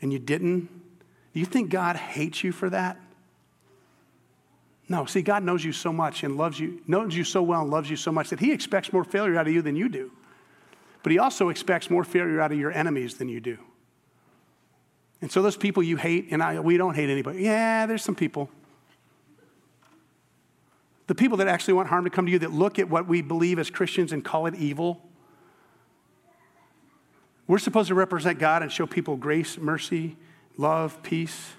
and 0.00 0.12
you 0.12 0.20
didn't. 0.20 0.68
Do 1.32 1.40
you 1.40 1.46
think 1.46 1.70
God 1.70 1.96
hates 1.96 2.44
you 2.44 2.52
for 2.52 2.70
that? 2.70 2.98
No, 4.88 5.06
see, 5.06 5.22
God 5.22 5.42
knows 5.42 5.64
you 5.64 5.72
so 5.72 5.92
much 5.92 6.22
and 6.22 6.36
loves 6.36 6.60
you, 6.60 6.82
knows 6.86 7.16
you 7.16 7.24
so 7.24 7.42
well 7.42 7.62
and 7.62 7.70
loves 7.70 7.90
you 7.90 7.96
so 7.96 8.12
much 8.12 8.28
that 8.30 8.38
He 8.38 8.52
expects 8.52 8.92
more 8.92 9.02
failure 9.02 9.36
out 9.36 9.48
of 9.48 9.52
you 9.52 9.62
than 9.62 9.74
you 9.74 9.88
do. 9.88 10.12
But 11.02 11.10
He 11.10 11.18
also 11.18 11.48
expects 11.48 11.90
more 11.90 12.04
failure 12.04 12.40
out 12.40 12.52
of 12.52 12.58
your 12.58 12.70
enemies 12.70 13.14
than 13.16 13.28
you 13.28 13.40
do. 13.40 13.58
And 15.20 15.30
so 15.30 15.42
those 15.42 15.56
people 15.56 15.82
you 15.82 15.96
hate, 15.96 16.28
and 16.30 16.42
I, 16.42 16.60
we 16.60 16.76
don't 16.76 16.94
hate 16.94 17.08
anybody. 17.08 17.42
Yeah, 17.42 17.86
there's 17.86 18.02
some 18.02 18.14
people. 18.14 18.50
The 21.06 21.14
people 21.14 21.38
that 21.38 21.48
actually 21.48 21.74
want 21.74 21.88
harm 21.88 22.04
to 22.04 22.10
come 22.10 22.26
to 22.26 22.32
you, 22.32 22.38
that 22.40 22.52
look 22.52 22.78
at 22.78 22.88
what 22.88 23.06
we 23.06 23.22
believe 23.22 23.58
as 23.58 23.70
Christians 23.70 24.12
and 24.12 24.24
call 24.24 24.46
it 24.46 24.54
evil. 24.54 25.02
We're 27.46 27.58
supposed 27.58 27.88
to 27.88 27.94
represent 27.94 28.38
God 28.38 28.62
and 28.62 28.72
show 28.72 28.86
people 28.86 29.16
grace, 29.16 29.58
mercy, 29.58 30.16
love, 30.56 31.02
peace. 31.02 31.52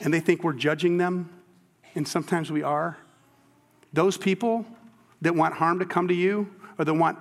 And 0.00 0.12
they 0.12 0.20
think 0.20 0.42
we're 0.42 0.52
judging 0.54 0.96
them 0.96 1.30
and 1.98 2.06
sometimes 2.06 2.50
we 2.52 2.62
are, 2.62 2.96
those 3.92 4.16
people 4.16 4.64
that 5.20 5.34
want 5.34 5.54
harm 5.54 5.80
to 5.80 5.84
come 5.84 6.06
to 6.06 6.14
you 6.14 6.48
or 6.78 6.84
that 6.84 6.94
want 6.94 7.18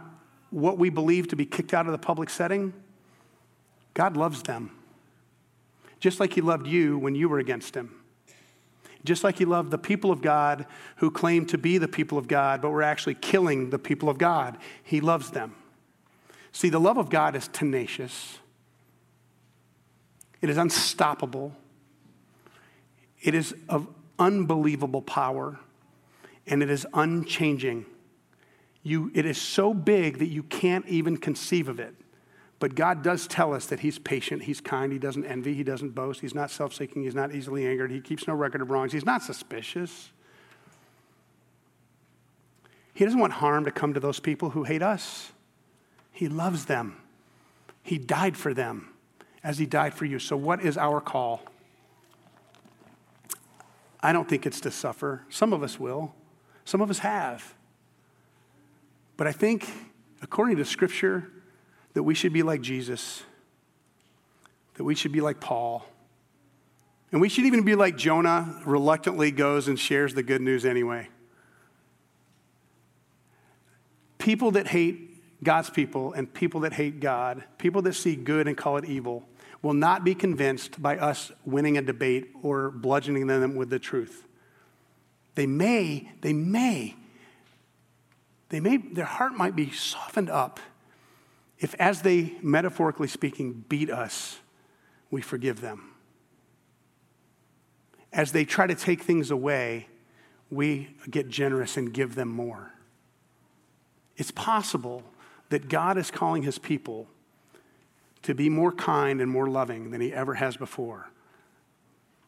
what 0.52 0.78
we 0.78 0.92
believe 0.92 1.28
to 1.30 1.36
be 1.36 1.48
kicked 1.48 1.74
out 1.74 1.88
of 1.88 1.92
the 1.92 1.98
public 1.98 2.30
setting, 2.30 2.74
God 3.96 4.16
loves 4.16 4.44
them. 4.44 4.77
Just 6.00 6.20
like 6.20 6.34
He 6.34 6.42
loved 6.42 6.68
you 6.68 6.98
when 6.98 7.16
you 7.16 7.30
were 7.30 7.40
against 7.40 7.76
Him. 7.76 7.94
Just 9.04 9.24
like 9.24 9.38
He 9.38 9.46
loved 9.46 9.72
the 9.72 9.78
people 9.78 10.12
of 10.12 10.22
God 10.22 10.66
who 10.98 11.10
claim 11.10 11.46
to 11.48 11.58
be 11.58 11.78
the 11.78 11.88
people 11.88 12.18
of 12.18 12.28
God, 12.28 12.62
but 12.62 12.70
were 12.70 12.84
actually 12.84 13.16
killing 13.16 13.70
the 13.70 13.80
people 13.80 14.10
of 14.10 14.18
God. 14.18 14.58
He 14.84 15.02
loves 15.02 15.32
them. 15.32 15.56
See, 16.52 16.70
the 16.70 16.80
love 16.80 16.98
of 16.98 17.10
God 17.10 17.36
is 17.36 17.48
tenacious, 17.48 18.40
it 20.42 20.50
is 20.50 20.58
unstoppable, 20.58 21.56
it 23.22 23.36
is 23.36 23.56
of 23.70 23.88
unbelievable 24.20 25.02
power, 25.02 25.60
and 26.48 26.64
it 26.64 26.70
is 26.70 26.88
unchanging. 26.94 27.86
You, 28.84 29.12
it 29.14 29.26
is 29.26 29.40
so 29.40 29.74
big 29.74 30.20
that 30.20 30.28
you 30.28 30.44
can't 30.44 30.88
even 30.88 31.18
conceive 31.18 31.68
of 31.68 31.80
it. 31.80 31.94
But 32.60 32.74
God 32.74 33.04
does 33.04 33.28
tell 33.28 33.54
us 33.54 33.68
that 33.68 33.82
He's 33.82 34.00
patient, 34.00 34.44
He's 34.44 34.62
kind, 34.62 34.92
He 34.92 35.00
doesn't 35.00 35.26
envy, 35.26 35.54
He 35.54 35.64
doesn't 35.64 35.94
boast, 35.94 36.22
He's 36.22 36.34
not 36.34 36.50
self 36.50 36.74
seeking, 36.74 37.04
He's 37.04 37.16
not 37.16 37.34
easily 37.34 37.68
angered, 37.68 37.92
He 37.92 38.02
keeps 38.02 38.28
no 38.28 38.34
record 38.34 38.62
of 38.62 38.72
wrongs, 38.72 38.92
He's 38.92 39.06
not 39.06 39.22
suspicious. 39.22 40.12
He 42.94 43.06
doesn't 43.06 43.20
want 43.20 43.34
harm 43.34 43.66
to 43.66 43.72
come 43.72 43.94
to 43.94 44.00
those 44.00 44.20
people 44.20 44.50
who 44.50 44.64
hate 44.64 44.82
us. 44.82 45.32
He 46.12 46.28
loves 46.28 46.66
them. 46.66 46.98
He 47.84 48.00
died 48.00 48.36
for 48.36 48.56
them 48.56 48.90
as 49.44 49.60
He 49.60 49.68
died 49.68 49.94
for 49.94 50.06
you. 50.06 50.18
So, 50.18 50.36
what 50.36 50.64
is 50.64 50.80
our 50.80 51.00
call? 51.00 51.44
I 54.02 54.14
don't 54.14 54.28
think 54.28 54.48
it's 54.48 54.62
to 54.62 54.72
suffer. 54.72 55.24
Some 55.30 55.54
of 55.54 55.62
us 55.62 55.80
will, 55.80 56.16
some 56.66 56.82
of 56.82 56.90
us 56.90 57.00
have. 57.00 57.54
But 59.16 59.28
I 59.28 59.32
think, 59.32 59.70
according 60.22 60.58
to 60.58 60.66
Scripture, 60.66 61.30
that 61.98 62.04
we 62.04 62.14
should 62.14 62.32
be 62.32 62.44
like 62.44 62.62
Jesus, 62.62 63.24
that 64.76 64.84
we 64.84 64.94
should 64.94 65.12
be 65.12 65.20
like 65.20 65.40
Paul. 65.40 65.84
And 67.12 67.20
we 67.20 67.28
should 67.28 67.46
even 67.46 67.64
be 67.64 67.74
like 67.74 67.98
Jonah, 67.98 68.62
reluctantly 68.68 69.32
goes 69.32 69.68
and 69.68 69.80
shares 69.80 70.14
the 70.14 70.22
good 70.22 70.40
news 70.40 70.64
anyway. 70.64 71.10
People 74.20 74.52
that 74.52 74.68
hate 74.68 75.44
God's 75.44 75.72
people 75.72 76.14
and 76.14 76.32
people 76.32 76.60
that 76.60 76.74
hate 76.74 77.00
God, 77.00 77.44
people 77.58 77.82
that 77.82 77.94
see 77.94 78.16
good 78.16 78.48
and 78.48 78.56
call 78.56 78.78
it 78.78 78.86
evil, 78.86 79.28
will 79.64 79.74
not 79.74 80.04
be 80.04 80.14
convinced 80.14 80.80
by 80.80 80.98
us 80.98 81.32
winning 81.46 81.80
a 81.80 81.82
debate 81.82 82.30
or 82.44 82.70
bludgeoning 82.70 83.26
them 83.26 83.56
with 83.56 83.72
the 83.72 83.80
truth. 83.80 84.24
They 85.34 85.48
may, 85.48 86.12
they 86.22 86.34
may, 86.34 86.96
they 88.50 88.60
may, 88.60 88.78
their 88.78 89.06
heart 89.06 89.34
might 89.34 89.56
be 89.56 89.72
softened 89.72 90.30
up 90.30 90.60
if, 91.60 91.74
as 91.76 92.02
they, 92.02 92.36
metaphorically 92.42 93.08
speaking, 93.08 93.66
beat 93.68 93.90
us, 93.90 94.40
we 95.10 95.22
forgive 95.22 95.62
them. 95.62 95.92
As 98.14 98.32
they 98.32 98.46
try 98.46 98.68
to 98.68 98.76
take 98.76 99.02
things 99.02 99.32
away, 99.32 99.88
we 100.50 100.96
get 101.10 101.30
generous 101.30 101.78
and 101.78 101.94
give 101.94 102.16
them 102.16 102.30
more. 102.30 102.74
It's 104.16 104.32
possible 104.32 105.04
that 105.50 105.70
God 105.70 105.98
is 105.98 106.12
calling 106.12 106.44
his 106.44 106.58
people 106.58 107.08
to 108.24 108.34
be 108.34 108.50
more 108.50 108.72
kind 108.72 109.22
and 109.22 109.30
more 109.30 109.48
loving 109.48 109.92
than 109.92 110.02
he 110.02 110.14
ever 110.14 110.36
has 110.36 110.58
before. 110.58 111.10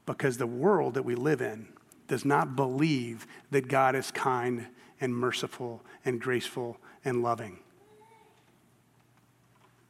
Because 0.05 0.37
the 0.37 0.47
world 0.47 0.95
that 0.95 1.03
we 1.03 1.15
live 1.15 1.41
in 1.41 1.67
does 2.07 2.25
not 2.25 2.55
believe 2.55 3.27
that 3.51 3.67
God 3.67 3.95
is 3.95 4.11
kind 4.11 4.67
and 5.01 5.15
merciful 5.15 5.81
and 6.03 6.19
graceful 6.19 6.77
and 7.05 7.21
loving. 7.21 7.59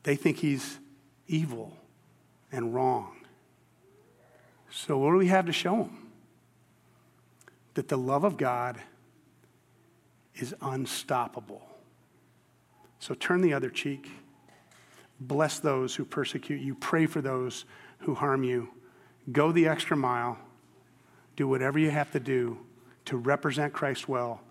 They 0.04 0.16
think 0.16 0.38
he's 0.38 0.80
evil 1.28 1.78
and 2.52 2.74
wrong. 2.74 3.16
So, 4.72 4.98
what 4.98 5.12
do 5.12 5.18
we 5.18 5.28
have 5.28 5.46
to 5.48 5.54
show 5.54 5.78
them? 5.78 6.12
That 7.74 7.88
the 7.88 7.98
love 7.98 8.24
of 8.24 8.38
God 8.38 8.80
is 10.36 10.54
unstoppable. 10.62 11.62
So, 13.00 13.14
turn 13.14 13.42
the 13.42 13.54
other 13.54 13.70
cheek. 13.70 14.10
Bless 15.20 15.60
those 15.60 15.96
who 15.96 16.06
persecute 16.06 16.62
you. 16.62 16.76
Pray 16.76 17.06
for 17.06 17.22
those 17.22 17.66
who 18.00 18.16
harm 18.16 18.44
you. 18.44 18.70
Go 19.32 19.52
the 19.52 19.68
extra 19.68 19.98
mile. 19.98 20.38
Do 21.36 21.48
whatever 21.48 21.80
you 21.80 21.90
have 21.90 22.12
to 22.12 22.20
do 22.20 22.60
to 23.06 23.18
represent 23.18 23.74
Christ 23.74 24.08
well. 24.08 24.42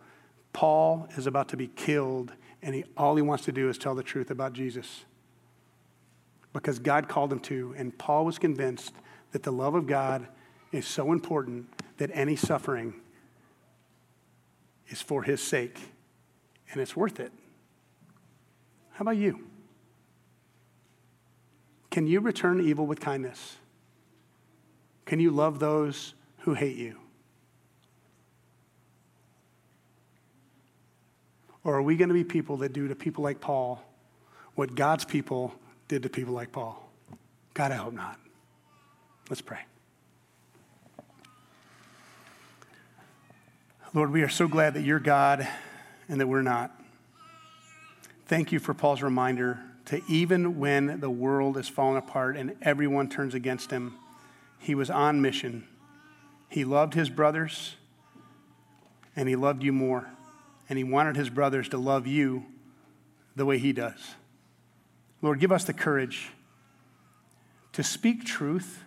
Paul 0.52 1.08
is 1.16 1.26
about 1.26 1.48
to 1.50 1.56
be 1.56 1.68
killed, 1.68 2.32
and 2.62 2.74
he, 2.74 2.84
all 2.96 3.14
he 3.14 3.22
wants 3.22 3.44
to 3.44 3.52
do 3.52 3.68
is 3.68 3.78
tell 3.78 3.94
the 3.94 4.02
truth 4.02 4.30
about 4.30 4.52
Jesus 4.52 5.04
because 6.58 6.80
God 6.80 7.08
called 7.08 7.32
him 7.32 7.38
to. 7.40 7.72
And 7.76 7.96
Paul 7.96 8.24
was 8.24 8.38
convinced 8.38 8.92
that 9.30 9.44
the 9.44 9.52
love 9.52 9.74
of 9.74 9.86
God 9.86 10.26
is 10.72 10.86
so 10.86 11.12
important 11.12 11.66
that 11.98 12.10
any 12.12 12.34
suffering 12.34 12.94
is 14.88 15.00
for 15.00 15.22
his 15.22 15.40
sake, 15.40 15.78
and 16.72 16.80
it's 16.80 16.96
worth 16.96 17.20
it. 17.20 17.32
How 18.92 19.02
about 19.02 19.16
you? 19.16 19.46
Can 21.90 22.06
you 22.06 22.20
return 22.20 22.60
evil 22.60 22.86
with 22.86 23.00
kindness? 23.00 23.56
Can 25.06 25.20
you 25.20 25.30
love 25.30 25.58
those 25.60 26.14
who 26.38 26.54
hate 26.54 26.76
you? 26.76 26.96
Or 31.62 31.76
are 31.76 31.82
we 31.82 31.96
going 31.96 32.08
to 32.08 32.14
be 32.14 32.24
people 32.24 32.56
that 32.58 32.72
do 32.72 32.88
to 32.88 32.94
people 32.94 33.22
like 33.22 33.40
Paul 33.40 33.82
what 34.54 34.74
God's 34.74 35.04
people 35.04 35.54
did 35.88 36.02
to 36.02 36.08
people 36.08 36.34
like 36.34 36.52
Paul? 36.52 36.88
God, 37.54 37.72
I 37.72 37.76
hope 37.76 37.94
not. 37.94 38.20
Let's 39.28 39.40
pray. 39.42 39.60
Lord, 43.94 44.12
we 44.12 44.22
are 44.22 44.28
so 44.28 44.46
glad 44.46 44.74
that 44.74 44.82
you're 44.82 45.00
God 45.00 45.48
and 46.08 46.20
that 46.20 46.26
we're 46.26 46.42
not. 46.42 46.78
Thank 48.26 48.52
you 48.52 48.58
for 48.58 48.74
Paul's 48.74 49.02
reminder 49.02 49.58
to 49.86 50.02
even 50.06 50.58
when 50.58 51.00
the 51.00 51.08
world 51.08 51.56
is 51.56 51.68
falling 51.68 51.96
apart 51.96 52.36
and 52.36 52.54
everyone 52.60 53.08
turns 53.08 53.34
against 53.34 53.70
him, 53.70 53.94
he 54.58 54.74
was 54.74 54.90
on 54.90 55.22
mission. 55.22 55.66
He 56.50 56.64
loved 56.64 56.92
his 56.92 57.08
brothers 57.08 57.76
and 59.16 59.28
he 59.28 59.36
loved 59.36 59.62
you 59.62 59.72
more. 59.72 60.06
And 60.68 60.76
he 60.76 60.84
wanted 60.84 61.16
his 61.16 61.30
brothers 61.30 61.70
to 61.70 61.78
love 61.78 62.06
you 62.06 62.44
the 63.34 63.46
way 63.46 63.56
he 63.56 63.72
does. 63.72 64.14
Lord, 65.20 65.40
give 65.40 65.52
us 65.52 65.64
the 65.64 65.72
courage 65.72 66.30
to 67.72 67.82
speak 67.82 68.24
truth, 68.24 68.84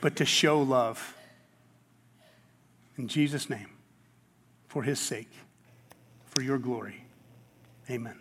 but 0.00 0.16
to 0.16 0.24
show 0.24 0.60
love. 0.60 1.14
In 2.96 3.08
Jesus' 3.08 3.48
name, 3.48 3.68
for 4.68 4.82
his 4.82 4.98
sake, 4.98 5.30
for 6.26 6.42
your 6.42 6.58
glory. 6.58 7.04
Amen. 7.88 8.18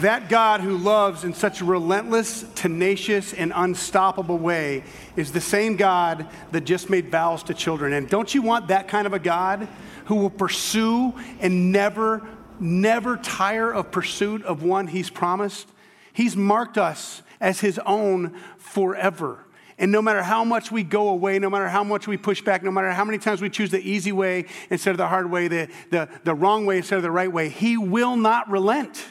That 0.00 0.28
God 0.28 0.60
who 0.60 0.76
loves 0.76 1.24
in 1.24 1.32
such 1.32 1.62
a 1.62 1.64
relentless, 1.64 2.44
tenacious, 2.54 3.32
and 3.32 3.50
unstoppable 3.54 4.36
way 4.36 4.84
is 5.16 5.32
the 5.32 5.40
same 5.40 5.76
God 5.76 6.28
that 6.52 6.62
just 6.62 6.90
made 6.90 7.10
vows 7.10 7.42
to 7.44 7.54
children. 7.54 7.94
And 7.94 8.06
don't 8.08 8.34
you 8.34 8.42
want 8.42 8.68
that 8.68 8.88
kind 8.88 9.06
of 9.06 9.14
a 9.14 9.18
God 9.18 9.66
who 10.04 10.16
will 10.16 10.30
pursue 10.30 11.14
and 11.40 11.72
never, 11.72 12.28
never 12.60 13.16
tire 13.16 13.72
of 13.72 13.90
pursuit 13.90 14.42
of 14.44 14.62
one 14.62 14.86
he's 14.86 15.10
promised? 15.10 15.68
He's 16.12 16.36
marked 16.36 16.78
us 16.78 17.22
as 17.40 17.60
his 17.60 17.78
own 17.80 18.34
forever. 18.58 19.44
And 19.78 19.92
no 19.92 20.00
matter 20.00 20.22
how 20.22 20.42
much 20.44 20.72
we 20.72 20.82
go 20.82 21.08
away, 21.08 21.38
no 21.38 21.50
matter 21.50 21.68
how 21.68 21.84
much 21.84 22.08
we 22.08 22.16
push 22.16 22.40
back, 22.40 22.62
no 22.62 22.70
matter 22.70 22.90
how 22.92 23.04
many 23.04 23.18
times 23.18 23.42
we 23.42 23.50
choose 23.50 23.70
the 23.70 23.80
easy 23.80 24.12
way 24.12 24.46
instead 24.70 24.92
of 24.92 24.96
the 24.96 25.06
hard 25.06 25.30
way, 25.30 25.48
the, 25.48 25.68
the, 25.90 26.08
the 26.24 26.34
wrong 26.34 26.64
way 26.64 26.78
instead 26.78 26.96
of 26.96 27.02
the 27.02 27.10
right 27.10 27.30
way, 27.30 27.50
he 27.50 27.76
will 27.76 28.16
not 28.16 28.50
relent 28.50 29.04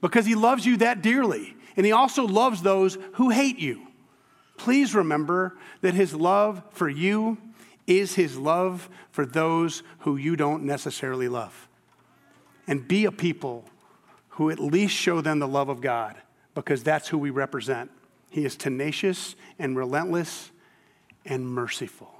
because 0.00 0.26
he 0.26 0.34
loves 0.34 0.66
you 0.66 0.78
that 0.78 1.00
dearly. 1.00 1.56
And 1.76 1.86
he 1.86 1.92
also 1.92 2.26
loves 2.26 2.62
those 2.62 2.98
who 3.14 3.30
hate 3.30 3.58
you. 3.58 3.86
Please 4.58 4.94
remember 4.94 5.56
that 5.80 5.94
his 5.94 6.14
love 6.14 6.62
for 6.70 6.88
you 6.88 7.38
is 7.86 8.14
his 8.14 8.36
love 8.36 8.90
for 9.10 9.24
those 9.24 9.82
who 10.00 10.16
you 10.16 10.36
don't 10.36 10.64
necessarily 10.64 11.28
love. 11.28 11.68
And 12.72 12.88
be 12.88 13.04
a 13.04 13.12
people 13.12 13.66
who 14.30 14.48
at 14.48 14.58
least 14.58 14.94
show 14.94 15.20
them 15.20 15.40
the 15.40 15.46
love 15.46 15.68
of 15.68 15.82
God 15.82 16.16
because 16.54 16.82
that's 16.82 17.06
who 17.06 17.18
we 17.18 17.28
represent. 17.28 17.90
He 18.30 18.46
is 18.46 18.56
tenacious 18.56 19.36
and 19.58 19.76
relentless 19.76 20.50
and 21.26 21.46
merciful. 21.46 22.10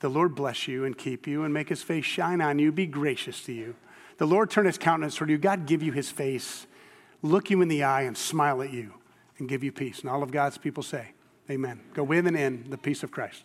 The 0.00 0.08
Lord 0.08 0.34
bless 0.34 0.66
you 0.66 0.84
and 0.84 0.98
keep 0.98 1.28
you 1.28 1.44
and 1.44 1.54
make 1.54 1.68
his 1.68 1.84
face 1.84 2.04
shine 2.04 2.40
on 2.40 2.58
you, 2.58 2.72
be 2.72 2.84
gracious 2.84 3.44
to 3.44 3.52
you. 3.52 3.76
The 4.18 4.26
Lord 4.26 4.50
turn 4.50 4.66
his 4.66 4.76
countenance 4.76 5.14
toward 5.14 5.30
you. 5.30 5.38
God 5.38 5.66
give 5.66 5.84
you 5.84 5.92
his 5.92 6.10
face 6.10 6.66
look 7.22 7.48
you 7.48 7.62
in 7.62 7.68
the 7.68 7.84
eye 7.84 8.02
and 8.02 8.18
smile 8.18 8.60
at 8.60 8.72
you 8.72 8.94
and 9.38 9.48
give 9.48 9.62
you 9.62 9.70
peace. 9.70 10.00
And 10.00 10.10
all 10.10 10.24
of 10.24 10.32
God's 10.32 10.58
people 10.58 10.82
say, 10.82 11.12
Amen. 11.48 11.80
Go 11.94 12.02
with 12.02 12.26
and 12.26 12.36
in 12.36 12.70
the 12.70 12.76
peace 12.76 13.04
of 13.04 13.12
Christ. 13.12 13.44